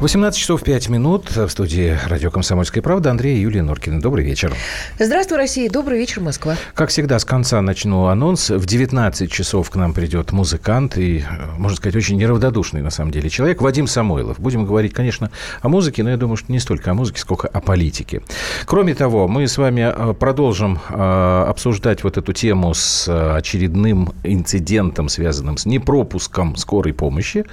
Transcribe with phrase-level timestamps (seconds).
[0.00, 3.10] 18 часов 5 минут в студии радио «Комсомольская правда».
[3.10, 4.00] Андрей и Юлия Норкина.
[4.00, 4.54] Добрый вечер.
[4.96, 5.68] Здравствуй, Россия.
[5.68, 6.54] Добрый вечер, Москва.
[6.74, 8.48] Как всегда, с конца начну анонс.
[8.50, 11.24] В 19 часов к нам придет музыкант и,
[11.56, 14.38] можно сказать, очень неравнодушный, на самом деле, человек Вадим Самойлов.
[14.38, 15.32] Будем говорить, конечно,
[15.62, 18.22] о музыке, но я думаю, что не столько о музыке, сколько о политике.
[18.66, 25.08] Кроме того, мы с вами э, продолжим э, обсуждать вот эту тему с очередным инцидентом,
[25.08, 27.44] связанным с непропуском скорой помощи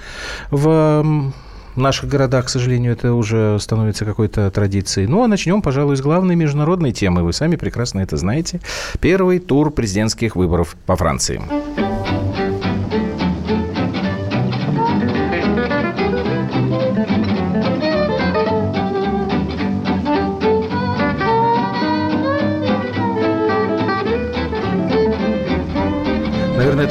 [0.51, 1.33] в
[1.75, 5.07] в наших городах, к сожалению, это уже становится какой-то традицией.
[5.07, 7.23] Ну, а начнем, пожалуй, с главной международной темы.
[7.23, 8.61] Вы сами прекрасно это знаете.
[8.99, 11.41] Первый тур президентских выборов по Франции.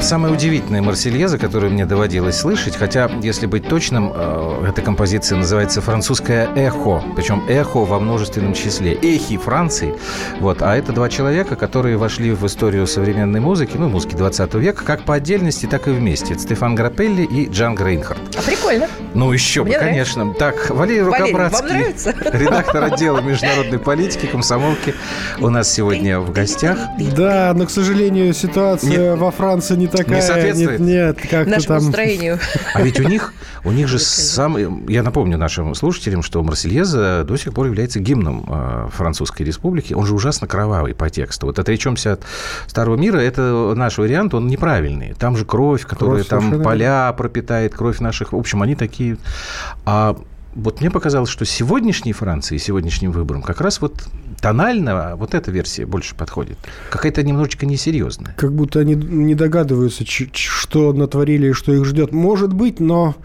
[0.05, 2.75] Самая удивительная Марсельеза, которую мне доводилось слышать.
[2.75, 7.03] Хотя, если быть точным, э, эта композиция называется «Французское эхо».
[7.15, 8.93] Причем эхо во множественном числе.
[8.93, 9.95] Эхи Франции.
[10.39, 10.61] Вот.
[10.61, 15.03] А это два человека, которые вошли в историю современной музыки, ну, музыки 20 века, как
[15.05, 16.33] по отдельности, так и вместе.
[16.33, 18.19] Это Стефан Грапелли и Джан Грейнхард.
[18.37, 18.87] А прикольно.
[19.15, 20.33] Ну, еще бы, конечно.
[20.35, 21.95] Так, Валерий Рукобратский,
[22.31, 24.93] редактор отдела международной политики, комсомолки,
[25.39, 26.77] у нас сегодня в гостях.
[27.15, 29.17] Да, но, к сожалению, ситуация Нет.
[29.17, 30.15] во Франции не такая.
[30.15, 30.79] Не соответствует?
[30.79, 31.85] Нет, нет как Нашему там...
[31.85, 32.39] настроению.
[32.73, 34.87] А ведь у них, у них же сам...
[34.87, 39.93] Я напомню нашим слушателям, что Марсельеза до сих пор является гимном э, Французской Республики.
[39.93, 41.47] Он же ужасно кровавый по тексту.
[41.47, 42.23] Вот отречемся от
[42.67, 45.13] Старого мира, это наш вариант, он неправильный.
[45.13, 48.33] Там же кровь, которая кровь там поля пропитает, кровь наших...
[48.33, 49.17] В общем, они такие...
[49.85, 50.17] А
[50.55, 54.05] вот мне показалось, что сегодняшней Франции, сегодняшним выбором как раз вот
[54.41, 56.57] тонально вот эта версия больше подходит.
[56.89, 58.33] Какая-то немножечко несерьезная.
[58.37, 62.13] Как будто они не догадываются, что натворили и что их ждет.
[62.13, 63.15] Может быть, но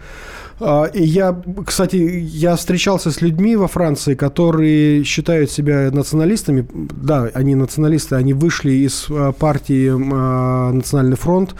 [0.59, 6.67] а, я, кстати, я встречался с людьми во Франции, которые считают себя националистами.
[6.73, 11.55] Да, они националисты, они вышли из а, партии а, Национальный фронт,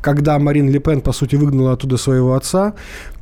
[0.00, 2.74] когда Марин Ле Пен, по сути, выгнала оттуда своего отца.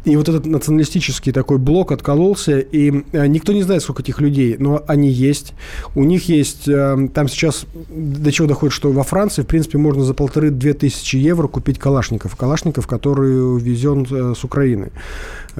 [0.05, 4.57] И вот этот националистический такой блок откололся, и э, никто не знает, сколько этих людей,
[4.59, 5.55] но они есть.
[5.95, 10.05] У них есть, э, там сейчас до чего доходит, что во Франции, в принципе, можно
[10.05, 12.37] за полторы-две тысячи евро купить калашников.
[12.37, 14.93] Калашников, которые везен э, с Украины.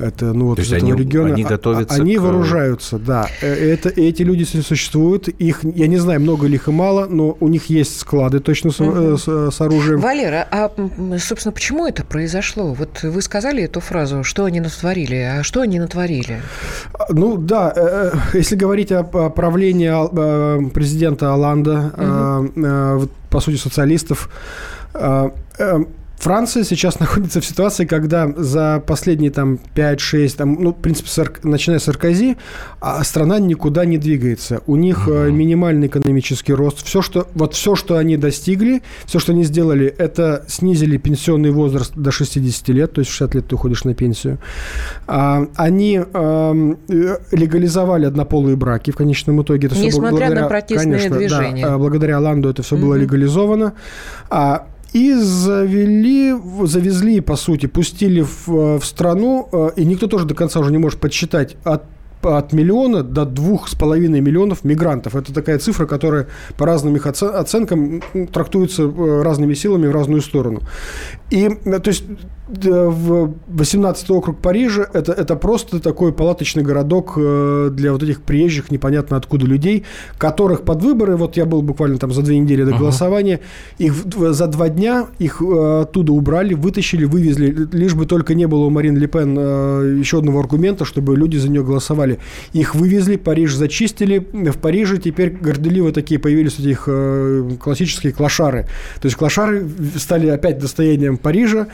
[0.03, 1.35] Это, ну, вот То есть они, региона.
[1.35, 2.21] они готовятся Они к...
[2.21, 3.29] вооружаются, да.
[3.41, 5.29] Это, эти люди существуют.
[5.29, 8.71] Их, я не знаю, много ли их и мало, но у них есть склады точно
[8.71, 9.17] с, угу.
[9.17, 10.01] с, с оружием.
[10.01, 10.71] Валера, а,
[11.19, 12.75] собственно, почему это произошло?
[12.75, 15.17] Вот вы сказали эту фразу, что они натворили.
[15.17, 16.41] А что они натворили?
[17.11, 23.09] Ну, да, э, э, если говорить о правлении э, президента Оланда, угу.
[23.31, 24.31] по сути, социалистов,
[26.19, 31.33] Франция сейчас находится в ситуации, когда за последние там 5-6, там, ну, в принципе, сар...
[31.43, 32.37] начиная с Саркози,
[32.81, 34.61] а страна никуда не двигается.
[34.67, 35.31] У них угу.
[35.31, 36.85] минимальный экономический рост.
[36.85, 41.93] Все, что, вот все, что они достигли, все, что они сделали, это снизили пенсионный возраст
[41.95, 44.39] до 60 лет, то есть в 60 лет ты уходишь на пенсию.
[45.07, 46.75] А, они э,
[47.31, 49.69] легализовали однополые браки в конечном итоге.
[49.69, 51.65] Это Несмотря все благодаря, на протестные конечно, движения.
[51.65, 52.87] Да, благодаря Ланду это все угу.
[52.87, 53.75] было легализовано.
[54.93, 56.35] И завели,
[56.65, 60.79] завезли, по сути, пустили в, в страну, э, и никто тоже до конца уже не
[60.79, 61.83] может подсчитать, от
[62.23, 65.17] от миллиона до двух с половиной миллионов мигрантов.
[65.17, 68.03] Это такая цифра, которая по разным их оценкам
[68.33, 70.61] трактуется э, разными силами в разную сторону.
[71.31, 72.05] И, э, то есть,
[72.49, 78.71] в 18 округ Парижа это, это просто такой палаточный городок э, для вот этих приезжих,
[78.71, 79.85] непонятно откуда людей,
[80.17, 83.41] которых под выборы, вот я был буквально там за две недели до голосования,
[83.77, 88.71] их за два дня их оттуда убрали, вытащили, вывезли, лишь бы только не было у
[88.71, 92.08] Марин Ле Пен еще одного аргумента, чтобы люди за нее голосовали.
[92.53, 96.89] Их вывезли, Париж зачистили, в Париже теперь горделиво такие появились этих
[97.61, 98.67] классические клашары.
[99.01, 101.69] То есть клашары стали опять достоянием Парижа,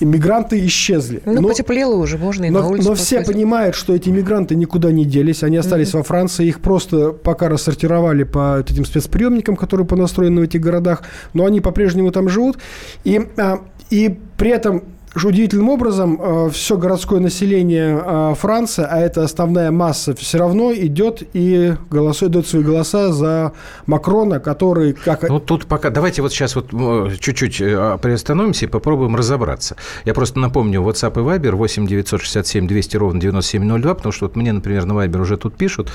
[0.00, 1.22] иммигранты исчезли.
[1.24, 4.54] Ну, но, потеплело уже, можно и но, на улице Но все понимают, что эти иммигранты
[4.54, 5.98] никуда не делись, они остались mm-hmm.
[5.98, 11.02] во Франции, их просто пока рассортировали по этим спецприемникам, которые понастроены в этих городах,
[11.32, 12.58] но они по-прежнему там живут.
[13.04, 14.84] И, а, и при этом
[15.24, 21.22] удивительным образом э, все городское население э, Франции, а это основная масса, все равно идет
[21.32, 23.52] и голосует, дает свои голоса за
[23.86, 25.28] Макрона, который как...
[25.28, 25.90] Ну, тут пока...
[25.90, 26.70] Давайте вот сейчас вот
[27.18, 29.76] чуть-чуть э, приостановимся и попробуем разобраться.
[30.04, 34.52] Я просто напомню, WhatsApp и Viber 8 967 200 ровно 9702, потому что вот мне,
[34.52, 35.90] например, на Viber уже тут пишут,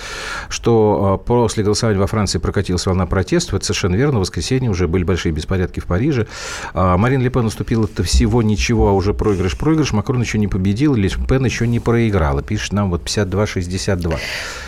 [0.50, 3.56] что после голосования во Франции прокатилась волна протестов.
[3.56, 4.18] Это совершенно верно.
[4.18, 6.28] В воскресенье уже были большие беспорядки в Париже.
[6.74, 9.94] А Марин Ле Пен уступила-то всего ничего, а уже проигрыш-проигрыш.
[9.94, 12.42] Макрон еще не победил, Ле Пен еще не проиграла.
[12.42, 14.18] Пишет нам вот 52-62.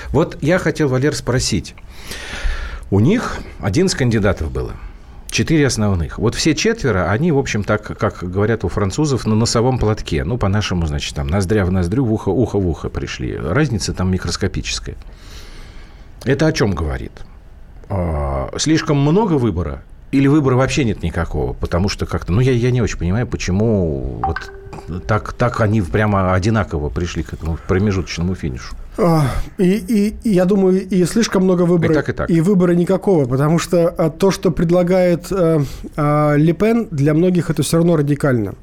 [0.10, 1.76] Вот я хотел, Валер, спросить.
[2.92, 4.74] У них 11 кандидатов было.
[5.30, 6.20] Четыре основных.
[6.20, 10.24] Вот все четверо, они, в общем, так, как говорят у французов, на носовом платке.
[10.24, 13.36] Ну, по-нашему, значит, там ноздря в ноздрю, в ухо, ухо в ухо пришли.
[13.36, 14.96] Разница там микроскопическая.
[16.24, 17.14] Это о чем говорит?
[17.90, 19.84] А, слишком много выбора
[20.14, 21.54] или выбора вообще нет никакого?
[21.54, 24.52] Потому что как-то, ну, я, я не очень понимаю, почему вот
[25.08, 28.76] так, так они прямо одинаково пришли к этому промежуточному финишу.
[28.98, 29.26] А,
[29.58, 32.30] и, и, я думаю, и слишком много выбора, и, так, и, так.
[32.30, 35.62] и выбора никакого, потому что а, то, что предлагает э,
[35.96, 38.54] э, Лепен, для многих это все равно радикально.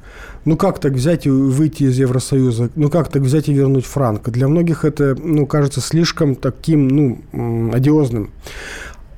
[0.44, 2.70] Ну как так взять и выйти из Евросоюза?
[2.76, 4.30] Ну как так взять и вернуть франк?
[4.30, 8.30] Для многих это, ну, кажется слишком таким, ну, одиозным.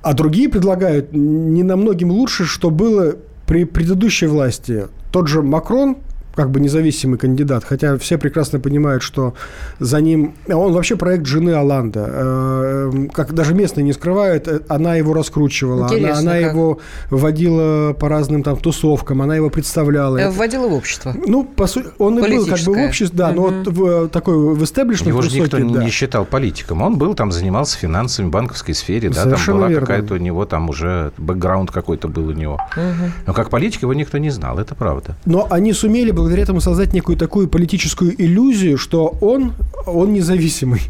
[0.02, 3.16] А другие предлагают не намногим лучше, что было
[3.46, 4.88] при предыдущей власти.
[5.12, 5.98] Тот же Макрон,
[6.34, 9.34] как бы независимый кандидат, хотя все прекрасно понимают, что
[9.78, 10.34] за ним...
[10.48, 12.06] Он вообще проект жены Аланда.
[12.08, 16.78] Э, как даже местные не скрывают, э, она его раскручивала, она, она его
[17.10, 20.18] вводила по разным там тусовкам, она его представляла.
[20.18, 21.14] Э, вводила в общество.
[21.26, 23.34] Ну, по сути, он и был как бы в обществе, да, угу.
[23.34, 25.84] но вот в, такой в истеблишмент Его же никто да.
[25.84, 26.82] не считал политиком.
[26.82, 30.68] Он был там, занимался финансами, банковской сфере, да, Совершенно там была какая-то у него там
[30.70, 32.54] уже бэкграунд какой-то был у него.
[32.54, 33.10] Угу.
[33.26, 35.16] Но как политик его никто не знал, это правда.
[35.24, 39.54] Но они сумели благодаря этому создать некую такую политическую иллюзию, что он,
[39.86, 40.80] он независимый.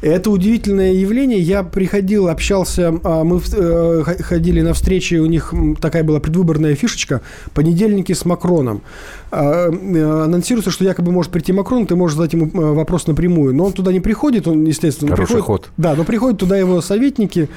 [0.00, 1.40] Это удивительное явление.
[1.40, 7.20] Я приходил, общался, а, мы э, ходили на встречи, у них такая была предвыборная фишечка,
[7.52, 8.82] понедельники с Макроном.
[9.30, 13.54] А, э, анонсируется, что якобы может прийти Макрон, ты можешь задать ему э, вопрос напрямую.
[13.54, 15.70] Но он туда не приходит, он, естественно, Хороший приходит, ход.
[15.76, 17.48] Да, но приходят туда его советники,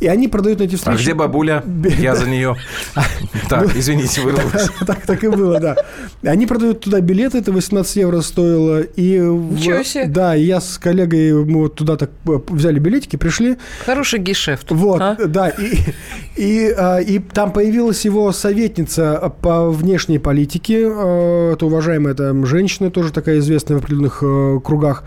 [0.00, 0.98] и они продают на эти встречи.
[0.98, 1.62] А где бабуля?
[1.98, 2.56] Я за нее.
[3.48, 4.70] Так, ну, извините, вырвалась.
[5.06, 5.76] Так и было, да.
[6.22, 8.80] Они продают туда билеты, это 18 евро стоило.
[8.80, 10.06] И Ничего себе.
[10.06, 13.58] Да, я с коллегой, мы вот туда так э, взяли билетики, пришли.
[13.84, 14.70] Хороший гешефт.
[14.70, 15.16] Вот, а?
[15.26, 15.50] да.
[15.50, 15.78] И,
[16.36, 21.11] и, а, и там появилась его советница по внешней политике, э,
[21.52, 25.04] это уважаемая там женщина, тоже такая известная в определенных э, кругах.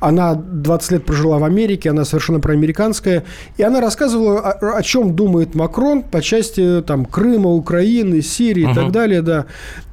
[0.00, 3.24] Она 20 лет прожила в Америке, она совершенно проамериканская.
[3.56, 8.72] И она рассказывала, о, о чем думает Макрон по части там, Крыма, Украины, Сирии uh-huh.
[8.72, 9.46] и так далее, да.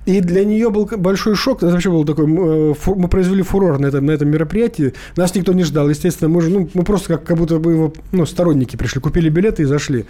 [0.06, 1.64] И для нее был большой шок.
[1.64, 2.26] Это вообще был такой...
[2.26, 4.94] Э, мы произвели фурор на этом, на этом мероприятии.
[5.16, 5.90] Нас никто не ждал.
[5.90, 6.50] Естественно, мы же...
[6.50, 7.94] Ну, мы просто как, как будто бы его...
[8.12, 10.06] Ну, сторонники пришли, купили билеты и зашли.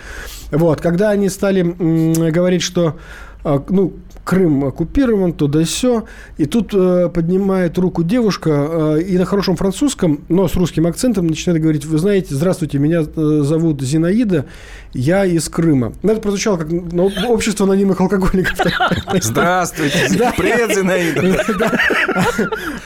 [0.51, 0.81] Вот.
[0.81, 1.61] Когда они стали
[2.31, 2.95] говорить, что а,
[3.69, 3.93] ну,
[4.25, 6.05] Крым оккупирован, туда все.
[6.37, 11.27] И тут э, поднимает руку девушка э, и на хорошем французском, но с русским акцентом
[11.27, 14.47] начинает говорить, вы знаете, здравствуйте, меня э, зовут Зинаида,
[14.95, 15.93] я из Крыма.
[16.01, 18.57] Ну, это прозвучало как ну, общество анонимных алкоголиков.
[19.21, 19.97] Здравствуйте,
[20.37, 21.77] привет, Зинаида.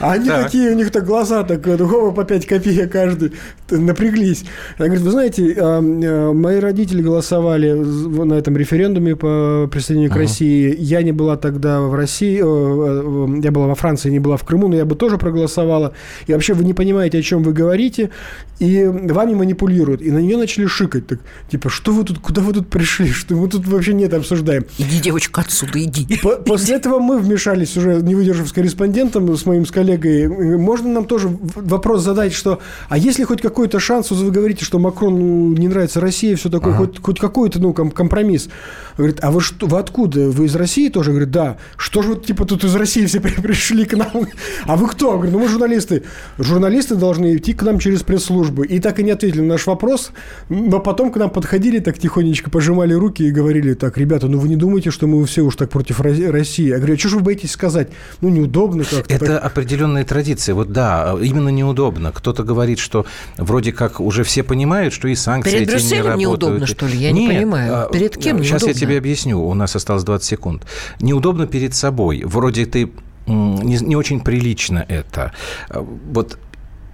[0.00, 3.32] Они такие, у них так глаза, так, по 5 копеек каждый,
[3.70, 4.44] напряглись.
[4.76, 10.74] Она говорит, вы знаете, э, мои родители голосовали на этом референдуме по присоединению к России.
[10.78, 14.44] Я не была тогда в России, э, э, я была во Франции, не была в
[14.44, 15.92] Крыму, но я бы тоже проголосовала.
[16.26, 18.10] И вообще вы не понимаете, о чем вы говорите,
[18.58, 20.02] и вами манипулируют.
[20.02, 21.06] И на нее начали шикать.
[21.06, 23.10] Так, типа, что вы тут, куда вы тут пришли?
[23.10, 24.64] Что мы тут вообще нет обсуждаем?
[24.78, 26.18] Иди, девочка, отсюда, иди.
[26.22, 30.28] По после этого мы вмешались уже, не выдержав с корреспондентом, с моим с коллегой.
[30.58, 35.56] Можно нам тоже вопрос задать, что, а если хоть какой-то шанс, вы говорите, что Макрону
[35.56, 36.86] не нравится Россия, все такое, ага.
[36.86, 38.48] хоть, хоть какой-то, ну, компромисс.
[38.96, 40.28] Говорит, а вы что, вы откуда?
[40.28, 41.10] Вы из России тоже?
[41.10, 41.56] Говорит, да.
[41.76, 44.26] Что же вот, типа, тут из России все пришли к нам?
[44.66, 45.12] А вы кто?
[45.12, 46.02] Говорит, ну, мы журналисты.
[46.38, 48.66] Журналисты должны идти к нам через пресс-службы.
[48.66, 50.12] И так и не ответили на наш вопрос.
[50.48, 54.48] Но потом к нам подходили, так тихонечко пожимали руки и говорили, так, ребята, ну, вы
[54.48, 56.68] не думаете, что мы все уж так против России?
[56.68, 57.88] Я говорю, а что же вы боитесь сказать?
[58.20, 59.14] Ну, неудобно как-то.
[59.14, 59.44] Это так.
[59.44, 60.54] определенная традиция.
[60.54, 62.12] Вот да, именно неудобно.
[62.12, 63.06] Кто-то говорит, что
[63.36, 66.20] вроде как уже все понимают, что и санкции Перед эти не работают.
[66.20, 66.96] неудобно, что ли?
[66.96, 67.74] Я Нет, не понимаю.
[67.74, 68.68] А, Перед кем Сейчас неудобно?
[68.68, 69.40] я тебе объясню.
[69.42, 70.66] У нас осталось 20 секунд.
[71.00, 72.22] Неудобно перед собой.
[72.24, 72.90] Вроде ты
[73.26, 75.32] не, не очень прилично это.
[75.70, 76.38] Вот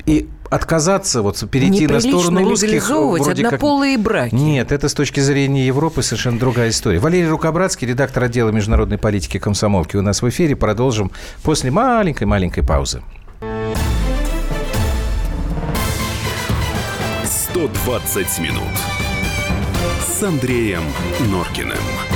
[0.06, 2.88] И отказаться, вот перейти на сторону русских...
[2.88, 4.04] вроде однополые как...
[4.04, 4.34] браки.
[4.34, 6.98] Нет, это с точки зрения Европы совершенно другая история.
[6.98, 10.56] Валерий Рукобратский, редактор отдела международной политики комсомолки у нас в эфире.
[10.56, 11.10] Продолжим
[11.42, 13.02] после маленькой-маленькой паузы.
[17.24, 18.62] 120 минут
[20.00, 20.82] с Андреем
[21.30, 22.15] Норкиным.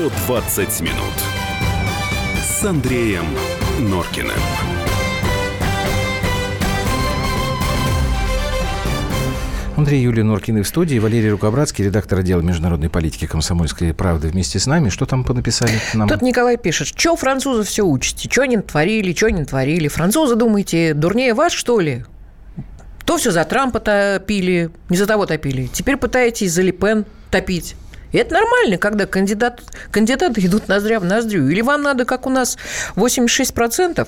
[0.00, 0.94] 120 минут
[2.42, 3.26] с Андреем
[3.80, 4.32] Норкиным.
[9.76, 14.66] Андрей Юлия Норкины в студии, Валерий Рукобратский, редактор отдела международной политики комсомольской правды вместе с
[14.66, 14.88] нами.
[14.88, 16.08] Что там понаписали нам?
[16.08, 19.88] Тут Николай пишет, что французы все учите, что они творили, что не творили.
[19.88, 22.06] Французы, думаете, дурнее вас, что ли?
[23.04, 25.66] То все за Трампа топили, не за того топили.
[25.66, 27.76] Теперь пытаетесь за Липен топить.
[28.12, 31.48] И это нормально, когда кандидат, кандидаты идут ноздря в ноздрю.
[31.48, 32.58] Или вам надо, как у нас,
[32.96, 34.06] 86%?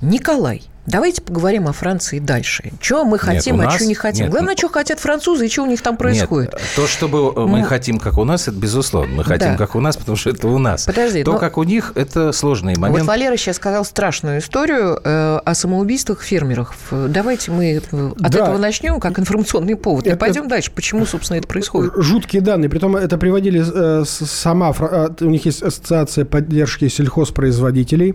[0.00, 2.72] Николай, Давайте поговорим о Франции дальше.
[2.80, 4.24] Что мы хотим, нет, а что не хотим.
[4.24, 4.58] Нет, Главное, ну...
[4.58, 6.52] что хотят французы и что у них там происходит.
[6.52, 7.46] Нет, то, чтобы ну...
[7.46, 9.16] мы хотим, как у нас, это безусловно.
[9.16, 9.56] Мы хотим, да.
[9.56, 10.86] как у нас, потому что это у нас.
[10.86, 11.22] Подожди.
[11.22, 11.38] То, но...
[11.38, 13.00] как у них, это сложный момент.
[13.00, 16.76] Вот Валера сейчас сказал страшную историю э, о самоубийствах фермеров.
[16.90, 18.40] Давайте мы э, от да.
[18.40, 20.16] этого начнем, как информационный повод, это...
[20.16, 20.70] и пойдем дальше.
[20.74, 21.92] Почему, собственно, это происходит?
[21.96, 22.70] Жуткие данные.
[22.70, 24.74] Притом это приводили э, сама...
[24.78, 28.14] Э, у них есть ассоциация поддержки сельхозпроизводителей.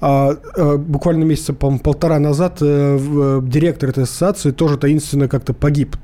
[0.00, 5.52] Э, э, буквально месяца, по полтора назад э, э, директор этой ассоциации тоже таинственно как-то
[5.52, 5.96] погиб.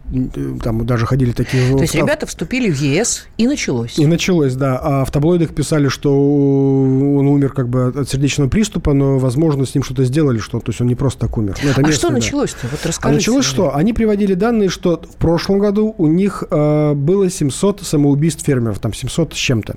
[0.62, 1.72] Там даже ходили такие...
[1.74, 3.98] То есть ребята вступили в ЕС, и началось.
[3.98, 4.78] И началось, да.
[4.82, 9.74] А в таблоидах писали, что он умер как бы от сердечного приступа, но, возможно, с
[9.74, 11.56] ним что-то сделали, что то есть он не просто так умер.
[11.62, 12.66] Ну, это а что началось-то?
[12.70, 13.08] Вот расскажите.
[13.08, 13.74] А началось что?
[13.74, 18.92] Они приводили данные, что в прошлом году у них э, было 700 самоубийств фермеров, там
[18.92, 19.76] 700 с чем-то.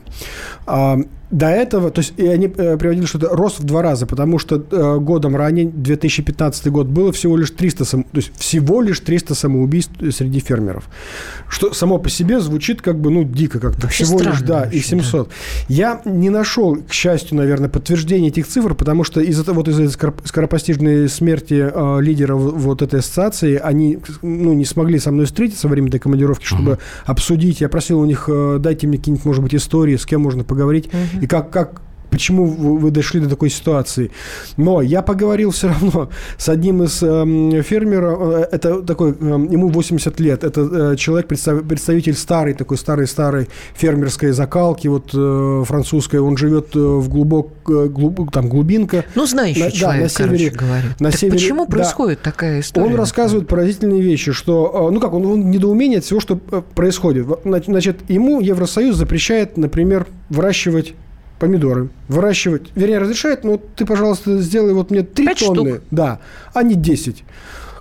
[1.31, 4.39] До этого, то есть и они э, приводили, что это рост в два раза, потому
[4.39, 8.99] что э, годом ранее, 2015 год, было всего лишь 300, сам, то есть всего лишь
[8.99, 10.89] 300 самоубийств среди фермеров.
[11.47, 13.83] Что само по себе звучит как бы, ну, дико как-то.
[13.83, 15.27] Вообще всего лишь, да, очень, и 700.
[15.27, 15.33] Да.
[15.67, 21.07] Я не нашел, к счастью, наверное, подтверждения этих цифр, потому что из-за вот из-за скоропостижной
[21.09, 25.89] смерти э, лидера вот этой ассоциации они, ну, не смогли со мной встретиться во время
[25.89, 26.79] этой командировки, чтобы uh-huh.
[27.05, 27.61] обсудить.
[27.61, 30.89] Я просил у них, э, дайте мне какие-нибудь, может быть, истории, с кем можно поговорить.
[31.21, 34.11] И как, как почему вы дошли до такой ситуации.
[34.57, 39.69] Но я поговорил все равно с одним из э, фермеров, э, это такой, э, ему
[39.69, 46.19] 80 лет, это э, человек, представ, представитель старой, такой старой-старой фермерской закалки, вот э, французской,
[46.19, 49.05] он живет э, в глубок, э, глубок, там глубинка.
[49.15, 50.95] Ну, знающий на, человек, да, на севере, говоря.
[50.99, 52.87] На так севере, почему да, происходит такая история?
[52.87, 57.27] Он рассказывает поразительные вещи, что, э, ну как, он, он недоумение от всего, что происходит.
[57.43, 60.95] Значит, ему Евросоюз запрещает, например, выращивать
[61.39, 65.81] помидоры, выращивать, вернее, разрешает, но ты, пожалуйста, сделай вот мне 3 тонны, штук.
[65.91, 66.19] да,
[66.53, 67.23] а не 10.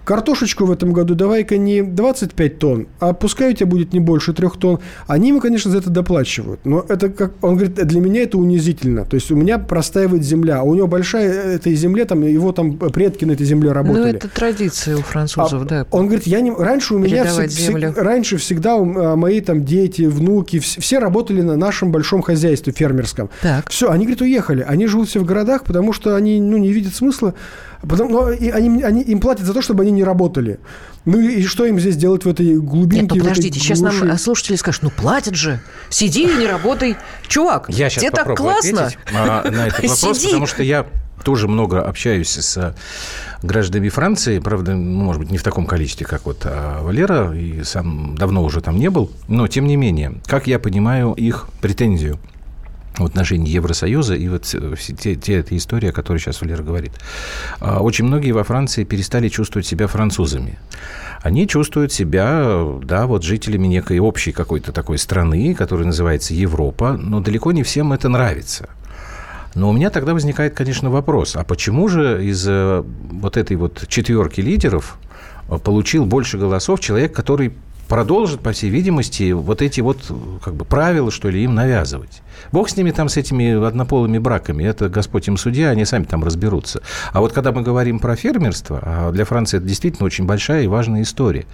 [0.09, 4.33] Картошечку в этом году давай-ка не 25 тонн, а пускай у тебя будет не больше
[4.33, 4.79] 3 тонн.
[5.07, 6.61] Они ему, конечно, за это доплачивают.
[6.65, 7.33] Но это как...
[7.43, 9.05] Он говорит, для меня это унизительно.
[9.05, 12.53] То есть у меня простаивает земля, а у него большая э, этой земле, там его
[12.53, 14.03] там предки на этой земле работали.
[14.03, 15.87] Ну, это традиция у французов, а, да.
[15.91, 16.53] Он говорит, я не...
[16.53, 17.27] раньше у меня...
[17.27, 17.51] Всег...
[17.51, 17.99] Всег...
[17.99, 23.29] Раньше всегда а, мои там дети, внуки, все работали на нашем большом хозяйстве фермерском.
[23.43, 23.69] Так.
[23.69, 24.65] Все, они, говорит, уехали.
[24.67, 27.35] Они живут все в городах, потому что они ну, не видят смысла
[27.83, 30.59] Потому, но и они, они, им платят за то, чтобы они не работали.
[31.05, 33.03] Ну и что им здесь делать в этой глубинке?
[33.03, 36.97] Нет, ну подождите, сейчас нам слушатели скажут, ну платят же, сиди и не работай.
[37.29, 38.91] Чувак, я сейчас тебе так классно.
[39.15, 40.87] А, на этот вопрос, потому что я
[41.25, 42.75] тоже много общаюсь с
[43.43, 47.63] гражданами Франции, правда, ну, может быть, не в таком количестве, как вот а Валера, и
[47.63, 52.19] сам давно уже там не был, но тем не менее, как я понимаю их претензию–
[52.99, 56.93] в отношении Евросоюза и вот все те, те эта история, о которой сейчас Валера говорит.
[57.61, 60.59] А, очень многие во Франции перестали чувствовать себя французами.
[61.23, 67.21] Они чувствуют себя, да, вот жителями некой общей какой-то такой страны, которая называется Европа, но
[67.21, 68.69] далеко не всем это нравится.
[69.55, 74.41] Но у меня тогда возникает, конечно, вопрос, а почему же из вот этой вот четверки
[74.41, 74.99] лидеров
[75.65, 77.53] получил больше голосов человек, который
[77.89, 79.99] продолжит, по всей видимости, вот эти вот
[80.43, 82.23] как бы правила, что ли, им навязывать.
[82.53, 84.63] Бог с ними там, с этими однополыми браками.
[84.65, 86.83] Это Господь им судья, они сами там разберутся.
[87.13, 90.67] А вот когда мы говорим про фермерство, а для Франции это действительно очень большая и
[90.67, 91.47] важная история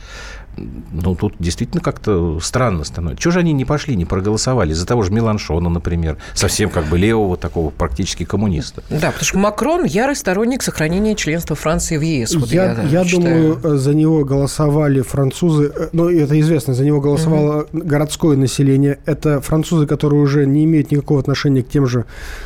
[0.92, 3.22] ну, тут действительно как-то странно становится.
[3.22, 4.72] Чего же они не пошли, не проголосовали?
[4.72, 8.82] За того же Меланшона, например, совсем как бы левого такого практически коммуниста.
[8.90, 12.34] Да, потому что Макрон ярый сторонник сохранения членства Франции в ЕС.
[12.34, 17.66] Вот я я, я думаю, за него голосовали французы, ну, это известно, за него голосовало
[17.72, 17.82] угу.
[17.84, 18.98] городское население.
[19.04, 22.04] Это французы, которые уже не имеют никакого отношения к тем же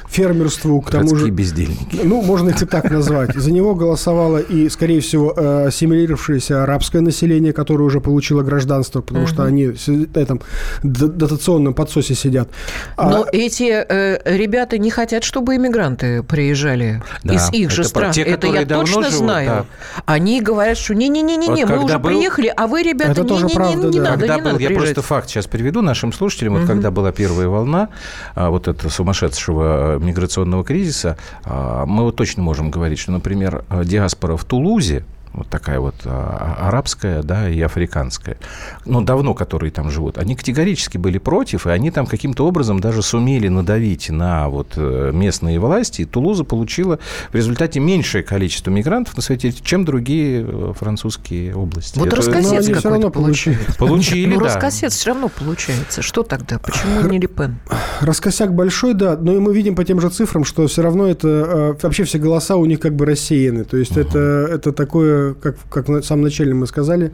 [0.09, 1.31] фермерству, к тому же...
[1.31, 2.01] бездельники.
[2.03, 3.35] Ну, можно это так назвать.
[3.37, 9.01] За него голосовало и, скорее всего, э, ассимилировавшееся арабское население, которое уже уже получила гражданство,
[9.01, 9.29] потому угу.
[9.29, 10.41] что они в этом
[10.83, 12.49] дотационном подсосе сидят.
[12.97, 13.27] А Но а...
[13.33, 18.13] эти э, ребята не хотят, чтобы иммигранты приезжали да, из их же стран.
[18.13, 19.47] Те, это я точно живут, знаю.
[19.47, 19.65] Да.
[20.07, 22.11] Они говорят, что не-не-не-не, вот мы уже был...
[22.11, 24.11] приехали, а вы, ребята, не, не, не, правда, не, не да.
[24.11, 26.55] надо, когда не был, надо Я просто факт сейчас приведу нашим слушателям.
[26.55, 26.61] Угу.
[26.61, 27.89] Вот когда была первая волна
[28.35, 34.37] а, вот этого сумасшедшего миграционного кризиса, а, мы вот точно можем говорить, что, например, диаспора
[34.37, 35.05] в Тулузе,
[35.39, 38.39] вот такая вот а, а, арабская, да, и африканская,
[38.85, 43.03] ну, давно которые там живут, они категорически были против, и они там каким-то образом даже
[43.03, 46.99] сумели надавить на вот э, местные власти, и Тулуза получила
[47.31, 51.99] в результате меньшее количество мигрантов на территории, чем другие э, французские области.
[51.99, 53.59] Вот Роскосец ну, все равно получили.
[53.79, 54.47] Получили, ну, да.
[54.47, 56.03] Роскосец все равно получается.
[56.03, 56.59] Что тогда?
[56.59, 57.59] Почему не Лепен?
[58.01, 61.29] Раскосяк большой, да, но и мы видим по тем же цифрам, что все равно это
[61.29, 63.65] э, вообще все голоса у них как бы рассеяны.
[63.65, 67.13] То есть это, это такое как, как в самом начале мы сказали,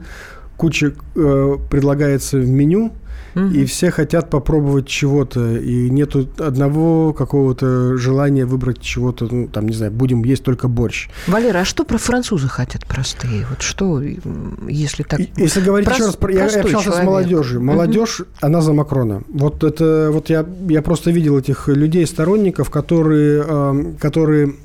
[0.57, 2.91] куча э, предлагается в меню,
[3.35, 3.45] угу.
[3.47, 9.73] и все хотят попробовать чего-то, и нету одного какого-то желания выбрать чего-то, ну, там, не
[9.73, 11.09] знаю, будем есть только борщ.
[11.27, 13.45] Валера, а что про французы хотят простые?
[13.49, 15.19] Вот что, если так...
[15.37, 17.03] Если говорить Прост, еще раз, я, я общался человек.
[17.03, 17.61] с молодежью.
[17.61, 18.29] Молодежь, угу.
[18.41, 19.23] она за Макрона.
[19.29, 24.55] Вот это, вот я, я просто видел этих людей, сторонников, которые, э, которые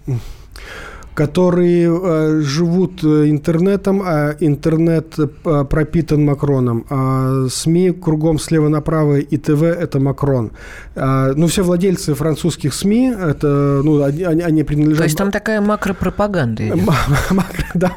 [1.20, 6.86] которые э, живут э, интернетом, а интернет э, пропитан Макроном.
[6.88, 10.52] А СМИ кругом слева направо и ТВ– это Макрон.
[10.96, 14.98] А, ну, все владельцы французских СМИ, это, ну, они, они принадлежат...
[14.98, 16.88] То есть там такая макропропаганда идет.
[17.74, 17.92] Да.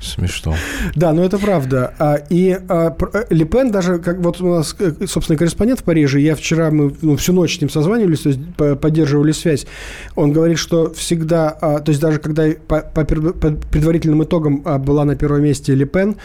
[0.00, 0.54] Смешно.
[0.94, 1.94] Да, но это правда.
[1.98, 2.96] А, и а,
[3.28, 4.74] Лепен даже, как вот у нас,
[5.06, 8.40] собственно, корреспондент в Париже, я вчера, мы ну, всю ночь с ним созванивались, то есть
[8.80, 9.66] поддерживали связь,
[10.14, 15.16] он говорит, что всегда, а, то есть даже когда по, по предварительным итогам была на
[15.16, 16.16] первом месте Лепен,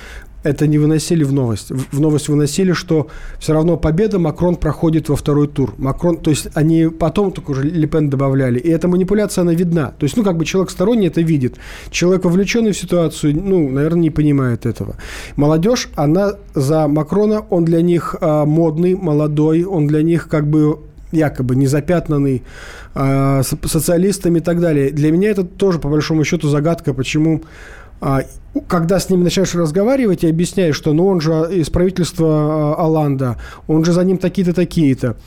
[0.46, 1.72] это не выносили в новость.
[1.72, 3.08] В новость выносили, что
[3.40, 5.74] все равно победа, Макрон проходит во второй тур.
[5.78, 8.60] Макрон, то есть они потом только уже Лепен добавляли.
[8.60, 9.94] И эта манипуляция, она видна.
[9.98, 11.56] То есть, ну, как бы человек сторонний это видит.
[11.90, 14.98] Человек, вовлеченный в ситуацию, ну, наверное, не понимает этого.
[15.36, 20.78] Молодежь, она за Макрона, он для них а, модный, молодой, он для них как бы
[21.16, 22.44] якобы не запятнанный
[22.94, 24.92] э, социалистами и так далее.
[24.92, 27.42] Для меня это тоже, по большому счету, загадка, почему
[28.02, 28.22] а,
[28.68, 33.86] когда с ним начинаешь разговаривать и объясняешь, что ну он же из правительства Аланда, он
[33.86, 35.18] же за ним такие-то, такие-то.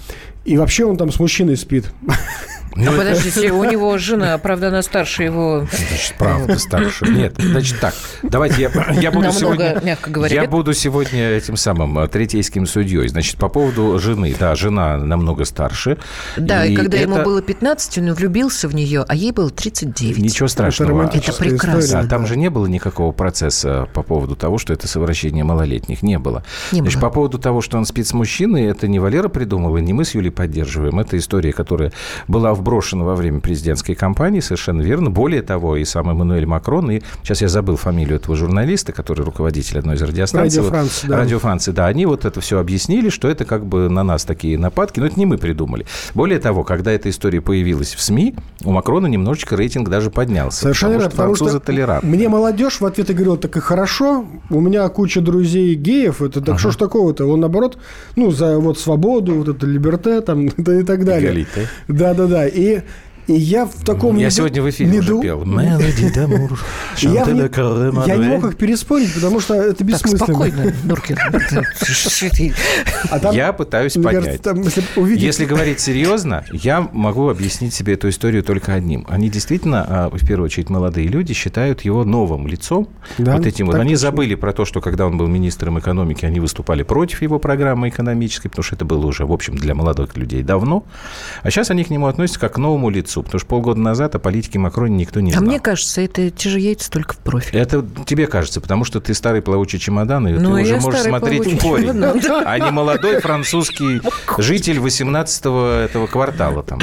[0.45, 1.91] И вообще он там с мужчиной спит.
[2.79, 5.67] Ну, а подождите, у него жена, правда, она старше его.
[5.89, 7.07] Значит, правда старше.
[7.07, 7.93] Нет, значит так.
[8.23, 9.81] Давайте я, я буду Намного, сегодня...
[9.83, 10.43] мягко говоря.
[10.43, 13.09] Я буду сегодня этим самым э, третейским судьей.
[13.09, 14.35] Значит, по поводу жены.
[14.39, 15.99] Да, жена намного старше.
[16.37, 17.11] Да, и, и когда это...
[17.11, 20.19] ему было 15, он влюбился в нее, а ей было 39.
[20.19, 21.03] Ничего страшного.
[21.05, 21.81] Это, это прекрасно.
[21.81, 26.03] История, да, там же не было никакого процесса по поводу того, что это совращение малолетних.
[26.03, 26.45] Не было.
[26.71, 27.09] Не Значит, было.
[27.09, 30.05] по поводу того, что он спит с мужчиной, это не Валера придумал, и не мы
[30.05, 31.01] с Юлей поддерживаем.
[31.01, 31.93] Это история, которая
[32.29, 35.11] была в брошена во время президентской кампании, совершенно верно.
[35.11, 39.79] Более того, и сам Эммануэль Макрон, и сейчас я забыл фамилию этого журналиста, который руководитель
[39.79, 40.61] одной из радиостанций.
[40.61, 41.17] Радио Франции, да.
[41.17, 41.87] Радио Франции, да.
[41.87, 45.19] Они вот это все объяснили, что это как бы на нас такие нападки, но это
[45.19, 45.87] не мы придумали.
[46.15, 50.61] Более того, когда эта история появилась в СМИ, у Макрона немножечко рейтинг даже поднялся.
[50.61, 52.09] Совершенно верно, потому что толерантны.
[52.09, 56.51] мне молодежь в ответ говорила, так и хорошо, у меня куча друзей геев, это так
[56.51, 56.59] ага.
[56.59, 57.25] что ж такого-то?
[57.25, 57.79] Он, наоборот,
[58.17, 61.47] ну, за вот свободу, вот это либерте, там, и так далее.
[61.89, 62.48] Да-да-да.
[62.49, 62.83] И
[63.29, 64.17] и я в таком...
[64.17, 65.19] Я сегодня в эфире неду...
[65.19, 65.45] уже пел.
[65.45, 66.59] Мелоди дамур,
[66.97, 68.09] я, не...
[68.09, 70.19] я не мог их переспорить, потому что это бессмысленно.
[70.19, 71.19] Так, спокойно, Нуркин.
[73.11, 74.41] А я пытаюсь понять.
[74.97, 79.07] Если говорить серьезно, я могу объяснить себе эту историю только одним.
[79.09, 82.89] Они действительно, а, в первую очередь, молодые люди, считают его новым лицом.
[83.19, 83.75] Вот этим вот.
[83.75, 87.91] Они забыли про то, что когда он был министром экономики, они выступали против его программы
[87.91, 90.85] экономической, потому что это было уже, в общем, для молодых людей давно.
[91.43, 94.15] А сейчас они к нему относятся как к новому лицу носу, потому что полгода назад
[94.15, 95.45] о политике Макроне никто не а знал.
[95.45, 97.59] А мне кажется, это те же яйца только в профиль.
[97.59, 101.47] Это тебе кажется, потому что ты старый плавучий чемодан, и ну, ты уже можешь смотреть
[101.47, 102.03] в корень,
[102.45, 104.01] а не молодой французский
[104.39, 106.81] житель 18-го этого квартала там.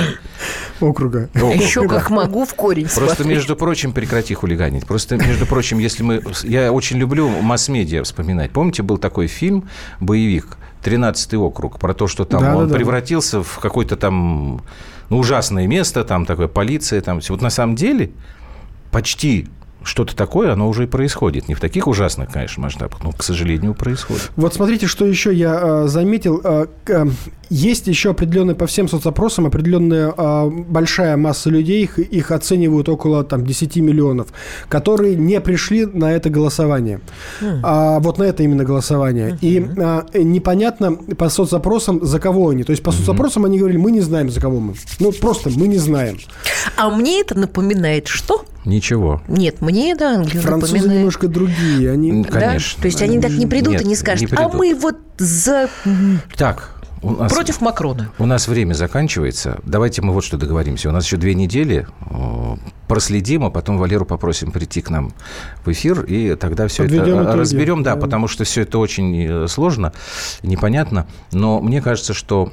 [0.80, 1.30] Округа.
[1.34, 1.56] Округа.
[1.56, 3.38] Еще как могу в корень Просто, смотреть.
[3.38, 4.86] между прочим, прекрати хулиганить.
[4.86, 6.22] Просто, между прочим, если мы...
[6.44, 8.52] Я очень люблю масс-медиа вспоминать.
[8.52, 9.70] Помните, был такой фильм,
[10.00, 13.44] боевик, 13-й округ, про то, что там да, он да, превратился да.
[13.44, 14.62] в какое-то там
[15.10, 17.34] ну, ужасное место, там такое полиция, там все.
[17.34, 18.12] Вот на самом деле
[18.92, 19.48] почти
[19.84, 21.48] что-то такое, оно уже и происходит.
[21.48, 24.32] Не в таких ужасных, конечно, масштабах, но, к сожалению, происходит.
[24.36, 26.42] Вот смотрите, что еще я э, заметил.
[27.50, 33.24] Есть еще определенная, по всем соцопросам, определенная э, большая масса людей, их, их оценивают около
[33.24, 34.28] там, 10 миллионов,
[34.70, 37.02] которые не пришли на это голосование.
[37.42, 37.60] Mm.
[37.64, 39.32] А, вот на это именно голосование.
[39.32, 39.38] Mm-hmm.
[39.42, 42.64] И э, непонятно по соцопросам, за кого они.
[42.64, 42.94] То есть по mm-hmm.
[42.94, 44.74] соцопросам они говорили, мы не знаем, за кого мы.
[45.00, 46.18] Ну, просто мы не знаем.
[46.78, 48.46] А мне это напоминает что?
[48.66, 49.22] Ничего.
[49.28, 51.00] Нет, мне это Англию Французы напоминает.
[51.00, 51.92] немножко другие.
[51.92, 52.24] Они...
[52.24, 52.78] Конечно.
[52.78, 52.82] Да?
[52.82, 55.70] То есть они так не придут Нет, и не скажут, не а мы вот за...
[56.36, 58.12] Так, у нас, Против Макрона.
[58.18, 59.60] У нас время заканчивается.
[59.64, 60.90] Давайте мы вот что договоримся.
[60.90, 61.88] У нас еще две недели.
[62.88, 65.12] Проследим, а потом Валеру попросим прийти к нам
[65.66, 67.84] в эфир, и тогда все Подведем это разберем.
[67.84, 69.92] Да, да, потому что все это очень э, сложно,
[70.44, 71.08] непонятно.
[71.32, 72.52] Но мне кажется, что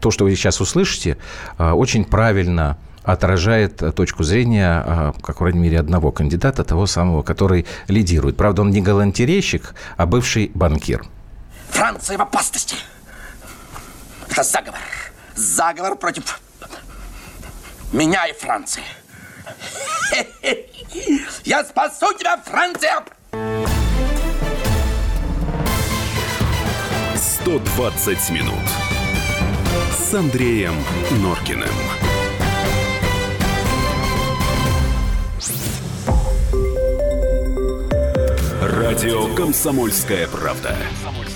[0.00, 1.18] то, что вы сейчас услышите,
[1.58, 7.22] э, очень правильно отражает точку зрения, э, как, в крайней мере, одного кандидата, того самого,
[7.22, 8.36] который лидирует.
[8.36, 11.04] Правда, он не галантерейщик, а бывший банкир.
[11.70, 12.76] Франция в опасности.
[14.28, 14.80] Это заговор.
[15.34, 16.40] Заговор против
[17.92, 18.82] меня и Франции.
[21.44, 23.04] Я спасу тебя, Франция!
[27.16, 28.54] 120 минут
[29.92, 30.74] с Андреем
[31.22, 31.68] Норкиным.
[38.60, 40.76] Радио «Комсомольская правда».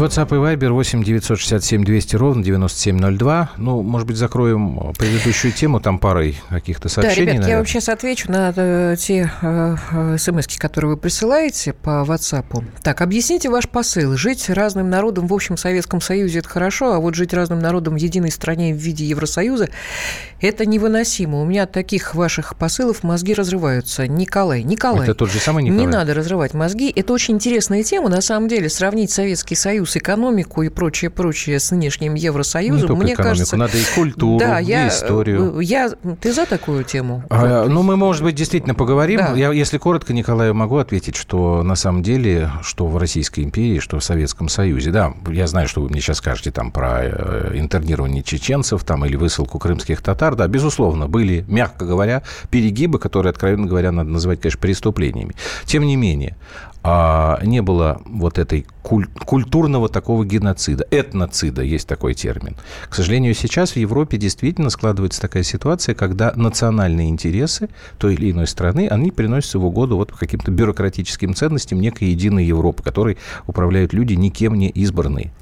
[0.00, 3.50] WhatsApp и Viber 8 967 200 ровно 9702.
[3.56, 7.16] Ну, может быть, закроем предыдущую тему там парой каких-то сообщений.
[7.16, 7.50] Да, ребят, наверное.
[7.50, 12.64] я вам сейчас отвечу на э, те э, э смс которые вы присылаете по WhatsApp.
[12.82, 14.16] Так, объясните ваш посыл.
[14.16, 17.96] Жить разным народом в общем Советском Союзе– это хорошо, а вот жить разным народом в
[17.98, 19.68] единой стране в виде Евросоюза–
[20.40, 21.40] это невыносимо.
[21.40, 24.06] У меня от таких ваших посылов мозги разрываются.
[24.06, 25.04] Николай, Николай.
[25.04, 25.84] Это тот же самый Николай.
[25.84, 26.92] Не надо разрывать мозги.
[26.94, 28.08] Это очень интересная тема.
[28.08, 33.22] На самом деле, сравнить Советский Союз, экономику и прочее, прочее с нынешним Евросоюзом, мне экономику,
[33.22, 33.56] кажется...
[33.56, 35.60] Надо и культуру, да, и я, историю.
[35.60, 37.24] Я, ты за такую тему?
[37.30, 39.18] А, ну, мы, может быть, действительно поговорим.
[39.18, 39.34] Да.
[39.34, 43.98] Я, если коротко, Николаю, могу ответить, что на самом деле, что в Российской империи, что
[43.98, 48.22] в Советском Союзе, да, я знаю, что вы мне сейчас скажете там про э, интернирование
[48.22, 53.92] чеченцев там или высылку крымских татар, да, безусловно, были, мягко говоря, перегибы, которые, откровенно говоря,
[53.92, 55.34] надо называть, конечно, преступлениями.
[55.64, 56.36] Тем не менее,
[56.82, 62.56] а, не было вот этой куль- культурного такого геноцида, этноцида, есть такой термин.
[62.88, 68.46] К сожалению, сейчас в Европе действительно складывается такая ситуация, когда национальные интересы той или иной
[68.46, 74.14] страны, они приносятся в угоду вот каким-то бюрократическим ценностям некой единой Европы, которой управляют люди
[74.14, 75.32] никем не избранные.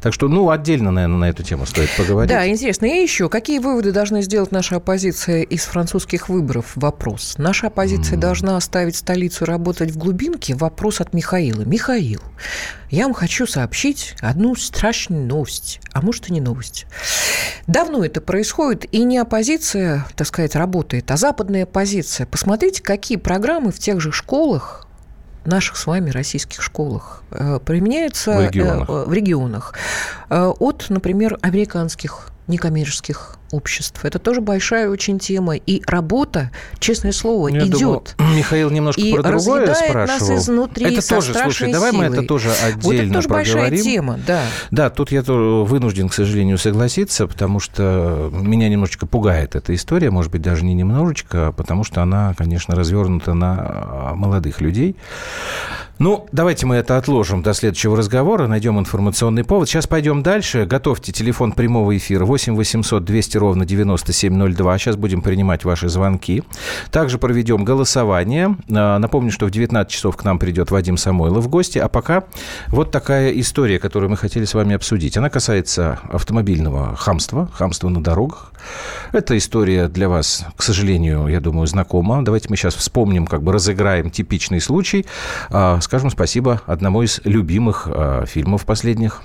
[0.00, 2.30] Так что, ну, отдельно, наверное, на эту тему стоит поговорить.
[2.30, 2.86] Да, интересно.
[2.86, 6.72] И еще, какие выводы должна сделать наша оппозиция из французских выборов?
[6.76, 7.34] Вопрос.
[7.38, 8.20] Наша оппозиция mm.
[8.20, 10.54] должна оставить столицу работать в глубинке?
[10.54, 11.62] Вопрос вопрос от Михаила.
[11.62, 12.20] Михаил,
[12.90, 16.84] я вам хочу сообщить одну страшную новость, а может и не новость.
[17.66, 22.26] Давно это происходит, и не оппозиция, так сказать, работает, а западная оппозиция.
[22.26, 24.86] Посмотрите, какие программы в тех же школах
[25.46, 29.74] наших с вами российских школах э, применяются в регионах, э, в регионах
[30.28, 34.04] э, от, например, американских некоммерческих обществ.
[34.04, 35.54] Это тоже большая очень тема.
[35.54, 38.14] И работа, честное слово, Я идет.
[38.18, 40.28] Думаю, Михаил немножко и про другое спрашивал.
[40.28, 42.08] нас изнутри это тоже, слушай, давай силой.
[42.08, 43.54] мы это тоже отдельно вот это тоже проговорим.
[43.54, 44.42] большая тема, да.
[44.70, 50.32] Да, тут я вынужден, к сожалению, согласиться, потому что меня немножечко пугает эта история, может
[50.32, 54.96] быть, даже не немножечко, потому что она, конечно, развернута на молодых людей.
[56.00, 59.68] Ну, давайте мы это отложим до следующего разговора, найдем информационный повод.
[59.68, 60.64] Сейчас пойдем дальше.
[60.64, 64.78] Готовьте телефон прямого эфира 8 800 200 ровно 9702.
[64.78, 66.42] Сейчас будем принимать ваши звонки.
[66.90, 68.56] Также проведем голосование.
[68.74, 71.78] А, напомню, что в 19 часов к нам придет Вадим Самойлов в гости.
[71.78, 72.24] А пока
[72.68, 75.16] вот такая история, которую мы хотели с вами обсудить.
[75.16, 78.52] Она касается автомобильного хамства, хамства на дорогах.
[79.12, 82.24] Эта история для вас, к сожалению, я думаю, знакома.
[82.24, 85.06] Давайте мы сейчас вспомним, как бы разыграем типичный случай
[85.50, 89.22] а, скажем спасибо одному из любимых э, фильмов последних.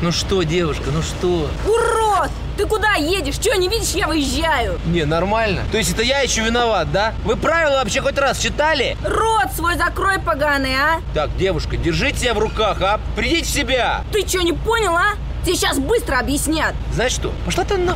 [0.00, 1.48] Ну что, девушка, ну что?
[1.66, 2.30] Урод!
[2.56, 3.36] Ты куда едешь?
[3.38, 4.80] Че, не видишь, я выезжаю?
[4.86, 5.62] Не, нормально.
[5.70, 7.14] То есть это я еще виноват, да?
[7.24, 8.96] Вы правила вообще хоть раз читали?
[9.04, 11.00] Рот свой закрой, поганый, а!
[11.14, 13.00] Так, девушка, держите себя в руках, а?
[13.16, 14.02] Придите в себя!
[14.12, 15.14] Ты что, не понял, а?
[15.44, 16.74] Тебе сейчас быстро объяснят.
[16.92, 17.32] Знаешь что?
[17.44, 17.94] Пошла ты на...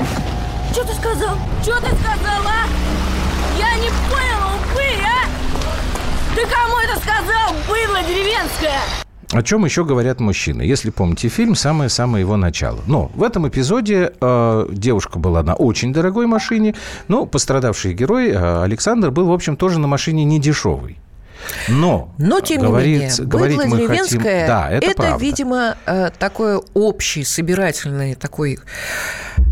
[0.73, 1.37] Что ты сказал?
[1.63, 2.67] Что ты сказал, а?
[3.59, 5.12] Я не понял, упырь, а?
[6.35, 8.81] Ты кому это сказал, быдло деревенское?
[9.33, 10.63] О чем еще говорят мужчины?
[10.63, 12.81] Если помните фильм, самое-самое его начало.
[12.87, 16.75] Но в этом эпизоде э, девушка была на очень дорогой машине,
[17.09, 20.99] но пострадавший герой э, Александр был, в общем, тоже на машине не дешевой.
[21.69, 24.23] Но, Но тем говорит, не менее, говорить мы хотим...
[24.23, 25.25] Да, это, это правда.
[25.25, 28.59] видимо, э, такой общий, собирательный такой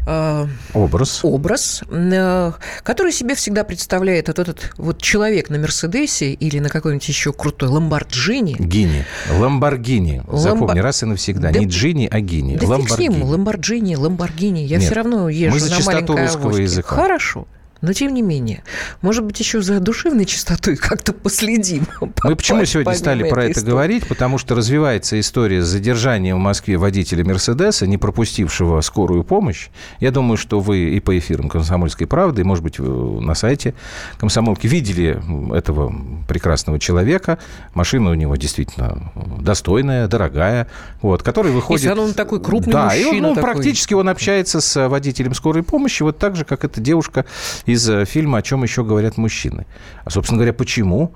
[0.06, 6.58] э, образ, образ э, который себе всегда представляет вот этот вот человек на Мерседесе или
[6.58, 8.56] на какой-нибудь еще крутой Ламборджини.
[8.58, 9.04] Гини.
[9.38, 10.22] Ламборгини.
[10.32, 10.84] Запомни, Ламбор...
[10.84, 11.50] раз и навсегда.
[11.50, 12.56] Да, не Джини, а Гини.
[12.56, 13.22] Да Ламборгини.
[13.22, 14.60] Ламборджини, Ламборгини.
[14.60, 16.62] Я Нет, все равно езжу мы за на маленькой русского авоське.
[16.62, 16.94] языка.
[16.94, 17.46] Хорошо.
[17.80, 18.62] Но тем не менее,
[19.00, 21.86] может быть, еще за душевной чистотой как-то последим.
[22.24, 23.70] Мы почему сегодня стали про это истории?
[23.70, 24.06] говорить?
[24.06, 29.68] Потому что развивается история с задержанием в Москве водителя Мерседеса, не пропустившего скорую помощь.
[29.98, 33.74] Я думаю, что вы и по эфирам «Комсомольской правды», и, может быть, на сайте
[34.18, 35.20] «Комсомолки» видели
[35.56, 35.92] этого
[36.28, 37.38] прекрасного человека.
[37.74, 40.68] Машина у него действительно достойная, дорогая,
[41.00, 41.84] вот, который выходит...
[41.84, 43.14] Если он такой крупный да, мужчина.
[43.14, 43.52] и он, ну, такой.
[43.52, 47.24] практически он общается с водителем скорой помощи, вот так же, как эта девушка
[47.72, 49.66] из э, фильма «О чем еще говорят мужчины».
[50.04, 51.14] А, собственно говоря, почему?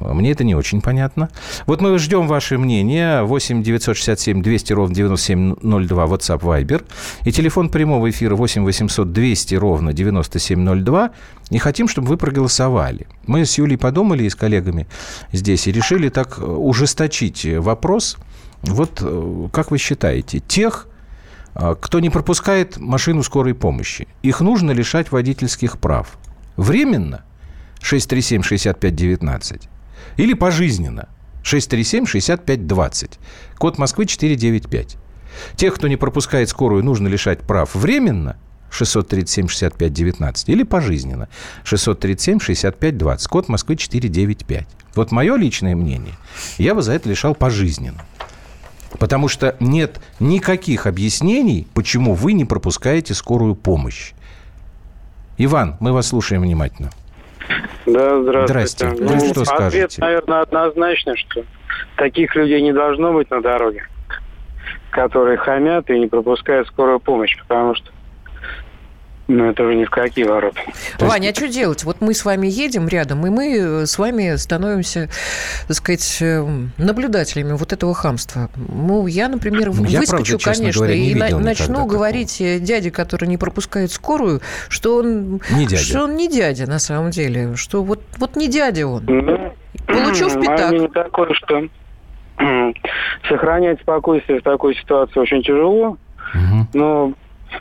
[0.00, 1.30] Мне это не очень понятно.
[1.66, 3.22] Вот мы ждем ваше мнение.
[3.22, 6.84] 8 967 200 ровно 9702 WhatsApp Viber.
[7.24, 11.10] И телефон прямого эфира 8 800 200 ровно 9702.
[11.50, 13.06] И хотим, чтобы вы проголосовали.
[13.26, 14.86] Мы с Юлей подумали и с коллегами
[15.32, 18.18] здесь и решили так ужесточить вопрос.
[18.62, 20.88] Вот э, как вы считаете, тех,
[21.80, 26.18] кто не пропускает машину скорой помощи, их нужно лишать водительских прав.
[26.56, 27.24] Временно
[27.80, 29.62] 637-6519
[30.16, 31.08] или пожизненно
[31.44, 33.18] 637-6520.
[33.58, 34.96] Код Москвы 495.
[35.56, 38.36] Тех, кто не пропускает скорую, нужно лишать прав временно
[38.70, 41.28] 637-6519 или пожизненно
[41.64, 43.28] 637-6520.
[43.28, 44.66] Код Москвы 495.
[44.94, 46.14] Вот мое личное мнение,
[46.58, 48.04] я бы за это лишал пожизненно.
[48.98, 54.12] Потому что нет никаких объяснений, почему вы не пропускаете скорую помощь.
[55.38, 56.90] Иван, мы вас слушаем внимательно.
[57.84, 58.46] Да, здравствуйте.
[58.46, 58.86] Здрасте.
[58.98, 60.00] Ну, Вы что ответ, скажете?
[60.00, 61.44] наверное, однозначно, что
[61.96, 63.86] таких людей не должно быть на дороге,
[64.90, 67.90] которые хамят и не пропускают скорую помощь, потому что
[69.28, 70.60] ну, это уже ни в какие ворота.
[71.00, 71.82] Ваня, а что делать?
[71.84, 75.08] Вот мы с вами едем рядом, и мы э, с вами становимся,
[75.66, 76.46] так сказать, э,
[76.78, 78.50] наблюдателями вот этого хамства.
[78.56, 82.58] Ну, я, например, Ну, я, выскочу, правда, конечно, говоря, и на- начну никогда говорить э,
[82.60, 85.76] дяде, который не пропускает скорую, что он Не дядя.
[85.82, 89.04] что он не дядя на самом деле, что вот, вот не дядя он.
[89.06, 89.52] Ну,
[89.86, 90.70] Получу в пятак.
[90.70, 91.62] мнение такое, что
[93.28, 95.96] сохранять спокойствие в такой ситуации очень тяжело,
[96.34, 96.68] Мгм.
[96.74, 97.12] но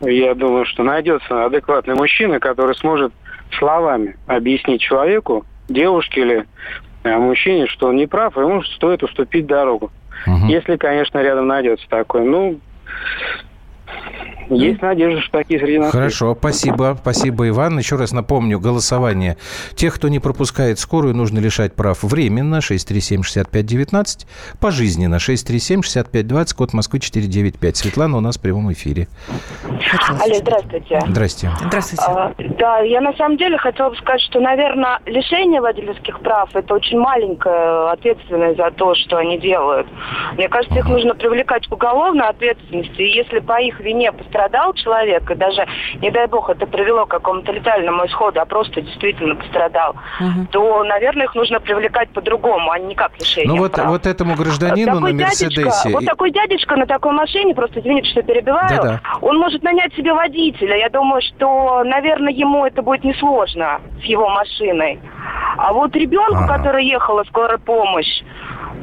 [0.02, 3.14] я думаю, что найдется адекватный мужчина, который сможет
[3.58, 6.46] словами объяснить человеку, девушке или
[7.04, 9.92] э, мужчине, что он не прав, и ему стоит уступить дорогу.
[10.26, 10.48] Мгм.
[10.48, 12.24] Если, конечно, рядом найдется такой.
[12.24, 12.60] Ну,
[14.50, 15.94] есть надежда, что такие среди нас есть.
[15.94, 16.98] Хорошо, спасибо.
[17.02, 17.80] Спасибо, Иван.
[17.80, 19.38] Еще раз напомню, голосование.
[19.76, 22.58] Тех, кто не пропускает скорую, нужно лишать прав временно.
[22.60, 24.28] 637-6519.
[24.60, 25.16] Пожизненно.
[25.16, 26.56] 637-6520.
[26.56, 27.78] Код Москвы 495.
[27.78, 29.08] Светлана у нас в прямом эфире.
[30.22, 31.02] Алло, здравствуйте.
[31.08, 31.52] Здрасте.
[31.66, 32.04] Здравствуйте.
[32.08, 36.74] А, да, я на самом деле хотела бы сказать, что, наверное, лишение водительских прав– это
[36.74, 39.88] очень маленькая ответственность за то, что они делают.
[40.38, 43.02] Мне кажется, их нужно привлекать к уголовной ответственности.
[43.02, 45.66] И если по их вине пострадал человек, и даже,
[46.02, 50.48] не дай бог, это привело к какому-то летальному исходу, а просто действительно пострадал, Мгм.
[50.48, 53.88] то, наверное, их нужно привлекать по-другому, а не как лишение Ну вот, прав.
[53.88, 55.90] вот этому гражданину такой на дядечка, Мерседесе...
[55.94, 59.02] вот такой дядечка на такой машине, просто извините, что перебиваю, Да-да.
[59.22, 60.76] он может нанять себе водителя.
[60.78, 65.00] Я думаю, что, наверное, ему это будет несложно с его машиной.
[65.58, 66.58] А вот ребенку, Ага.
[66.58, 68.24] который ехала скорая помощь,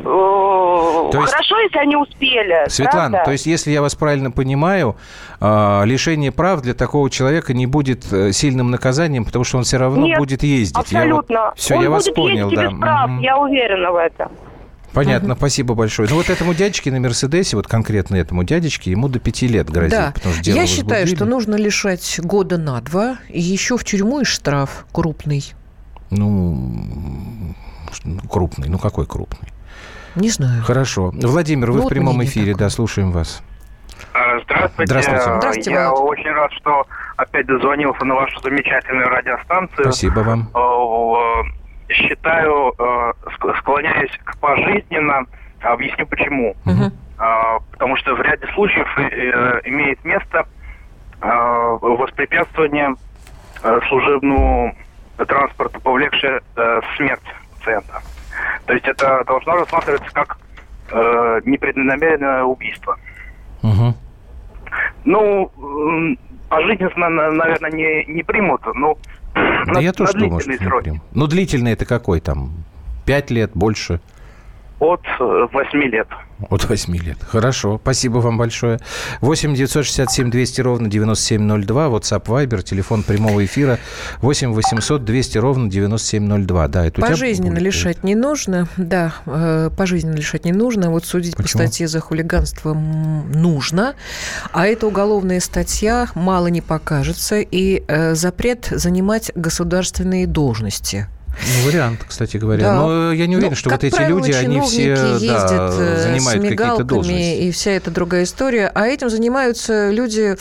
[0.04, 2.68] э, есть- хорошо, если они успели.
[2.68, 3.24] Светлана, правда?
[3.24, 4.96] то есть, если я вас правильно понимаю,
[5.40, 9.78] а, лишение прав для такого человека не будет э, сильным наказанием, потому что он все
[9.78, 10.76] равно Нет, будет ездить.
[10.76, 11.52] Абсолютно.
[11.56, 12.70] Все, Он я вас будет понял, ездить да.
[12.70, 14.30] без прав, я уверена в этом.
[14.92, 16.08] Понятно, спасибо большое.
[16.08, 19.90] Ну вот этому дядечке на Мерседесе, вот конкретно этому дядечке, ему до пяти лет грозит,
[19.90, 23.84] Да, потому что дело я считаю, что нужно лишать года на два, и еще в
[23.84, 25.44] тюрьму и штраф крупный.
[26.10, 27.54] Ну,
[28.04, 28.68] ну, крупный.
[28.68, 29.48] Ну, какой крупный?
[30.16, 30.62] Не знаю.
[30.62, 31.10] Хорошо.
[31.14, 32.66] Владимир, вы Ну, в прямом эфире, такое.
[32.66, 33.42] да, слушаем вас.
[34.44, 34.86] Здравствуйте.
[34.86, 35.22] Здравствуйте.
[35.22, 36.18] Здравствуйте, Я Володь.
[36.18, 39.84] очень рад, что опять дозвонился на вашу замечательную радиостанцию.
[39.84, 40.48] Спасибо вам.
[40.54, 45.24] Э, э, Считаю, э, ск- склоняюсь к пожизненно.
[45.60, 46.56] Объясню почему.
[47.18, 48.86] А, Потому что в ряде случаев
[49.64, 50.44] имеет место
[51.20, 52.94] воспрепятствование
[53.88, 54.74] служебному
[55.16, 56.40] транспорту, повлекшее
[56.96, 57.20] смерть
[57.58, 58.02] пациента.
[58.66, 60.38] То есть это должно рассматриваться как
[60.90, 62.96] э, непреднамеренное убийство.
[63.62, 63.94] Мгм.
[65.04, 65.50] Ну,
[66.48, 68.96] пожизненно, на- наверное, не, не примут, но
[69.34, 70.82] Да на, я тоже на думаю, что не срок.
[70.82, 71.00] приму.
[71.14, 72.52] Ну, длительный это какой там?
[73.06, 74.00] Пять лет, больше?
[74.82, 76.08] От э, восьми лет.
[76.50, 77.18] От 8 лет.
[77.22, 78.80] Хорошо, спасибо вам большое.
[79.20, 83.78] 8 967 200 ровно 9702, WhatsApp Viber, телефон прямого эфира
[84.22, 86.66] 8 800 200 ровно 9702.
[86.66, 87.62] Да, это Пожизненно будет?
[87.62, 90.90] лишать не нужно, да, э, пожизненно лишать не нужно.
[90.90, 91.62] Вот судить Почему?
[91.62, 93.94] по статье за хулиганство нужно,
[94.52, 101.06] а эта уголовная статья мало не покажется и э, запрет занимать государственные должности.
[101.40, 102.62] Ну, вариант, кстати говоря.
[102.62, 102.74] Да.
[102.76, 106.44] Но я не уверен, Ну, что вот эти правило, люди, они все да, э, занимают
[106.44, 107.42] с какие-то должности.
[107.42, 110.36] и вся эта другая история, а этим занимаются люди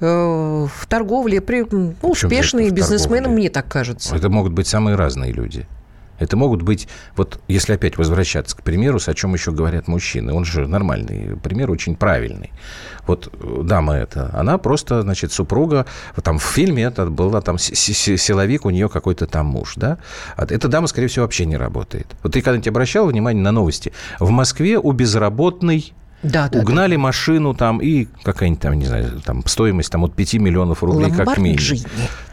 [0.00, 3.40] э, в торговле, при, ну, успешные в бизнесмены, торговле?
[3.40, 4.14] мне так кажется.
[4.14, 5.66] Это могут быть самые разные люди.
[6.18, 10.32] Это могут быть, вот если опять возвращаться к примеру, с о чем еще говорят мужчины,
[10.32, 12.52] он же нормальный пример, очень правильный.
[13.06, 15.86] Вот э, дама эта, она просто, значит, супруга,
[16.22, 19.98] там в фильме это была там си- си- силовик, у нее какой-то там муж, да?
[20.36, 22.06] А эта дама, скорее всего, вообще не работает.
[22.22, 23.92] Вот ты когда-нибудь обращал внимание на новости?
[24.18, 29.44] В Москве у безработной Да, да, угнали машину там и какая-нибудь там, не знаю, там
[29.46, 31.86] стоимость там от 5 миллионов рублей как минимум.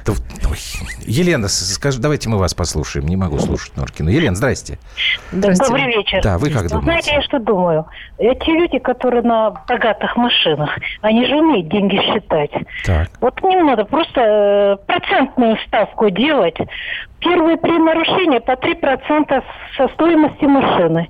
[0.05, 0.13] Да
[0.49, 0.57] ой.
[1.05, 3.07] Елена, скажи, давайте мы вас послушаем.
[3.07, 4.09] Не могу слушать Норкину.
[4.09, 4.77] Елена, здрасте.
[5.31, 5.71] Здравствуйте.
[5.71, 6.21] Добрый вечер.
[6.21, 6.85] Да, вы как Вы думаете?
[6.85, 7.85] знаете, я что думаю?
[8.17, 12.51] Эти люди, которые на богатых машинах, они же умеют деньги считать.
[12.85, 13.09] Так.
[13.21, 16.57] Вот к ним надо просто э, процентную ставку делать.
[17.19, 19.43] Первые три нарушения по 3%
[19.77, 21.07] со стоимости машины.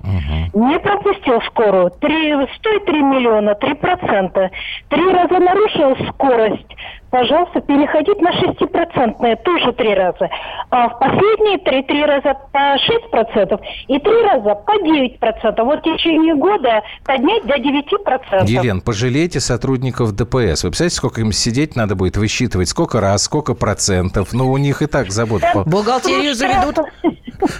[0.54, 1.90] Не пропустил скорую.
[1.90, 2.32] Три,
[2.64, 4.50] стоит 3 миллиона, 3%.
[4.88, 6.76] Три раза нарушил скорость.
[7.14, 10.28] Пожалуйста, переходить на 6% тоже три раза.
[10.70, 15.62] А в последние три, три раза по 6% и три раза по 9%.
[15.62, 18.46] Вот в течение года поднять до 9%.
[18.48, 20.64] Елен, пожалейте сотрудников ДПС.
[20.64, 22.68] Вы представляете, сколько им сидеть надо будет высчитывать?
[22.68, 24.32] Сколько раз, сколько процентов?
[24.32, 25.42] Ну, у них и так забот.
[25.52, 26.78] по- Бухгалтерию заведут.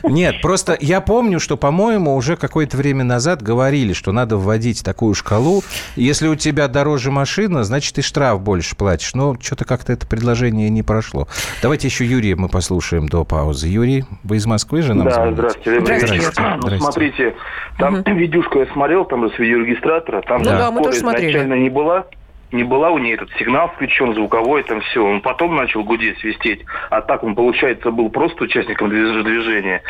[0.02, 5.14] Нет, просто я помню, что, по-моему, уже какое-то время назад говорили, что надо вводить такую
[5.14, 5.62] шкалу.
[5.96, 9.14] Если у тебя дороже машина, значит, и штраф больше платишь.
[9.14, 11.28] Но что-то как-то это предложение не прошло.
[11.62, 13.68] Давайте еще Юрия мы послушаем до паузы.
[13.68, 15.34] Юрий, вы из Москвы же нам Да, звоните?
[15.36, 15.70] здравствуйте.
[15.80, 16.06] вечер.
[16.32, 16.58] Здрасте.
[16.62, 17.34] Ну, смотрите,
[17.78, 21.30] там видюшку я смотрел, там с видеорегистратора, там Ну да, мы тоже смотрели.
[21.30, 22.06] изначально не была.
[22.52, 25.04] Не была у нее этот сигнал включен, звуковой, там все.
[25.04, 26.60] Он потом начал гудеть, свистеть.
[26.88, 29.82] А так он, получается, был просто участником движ- движения.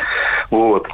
[0.49, 0.87] Вот.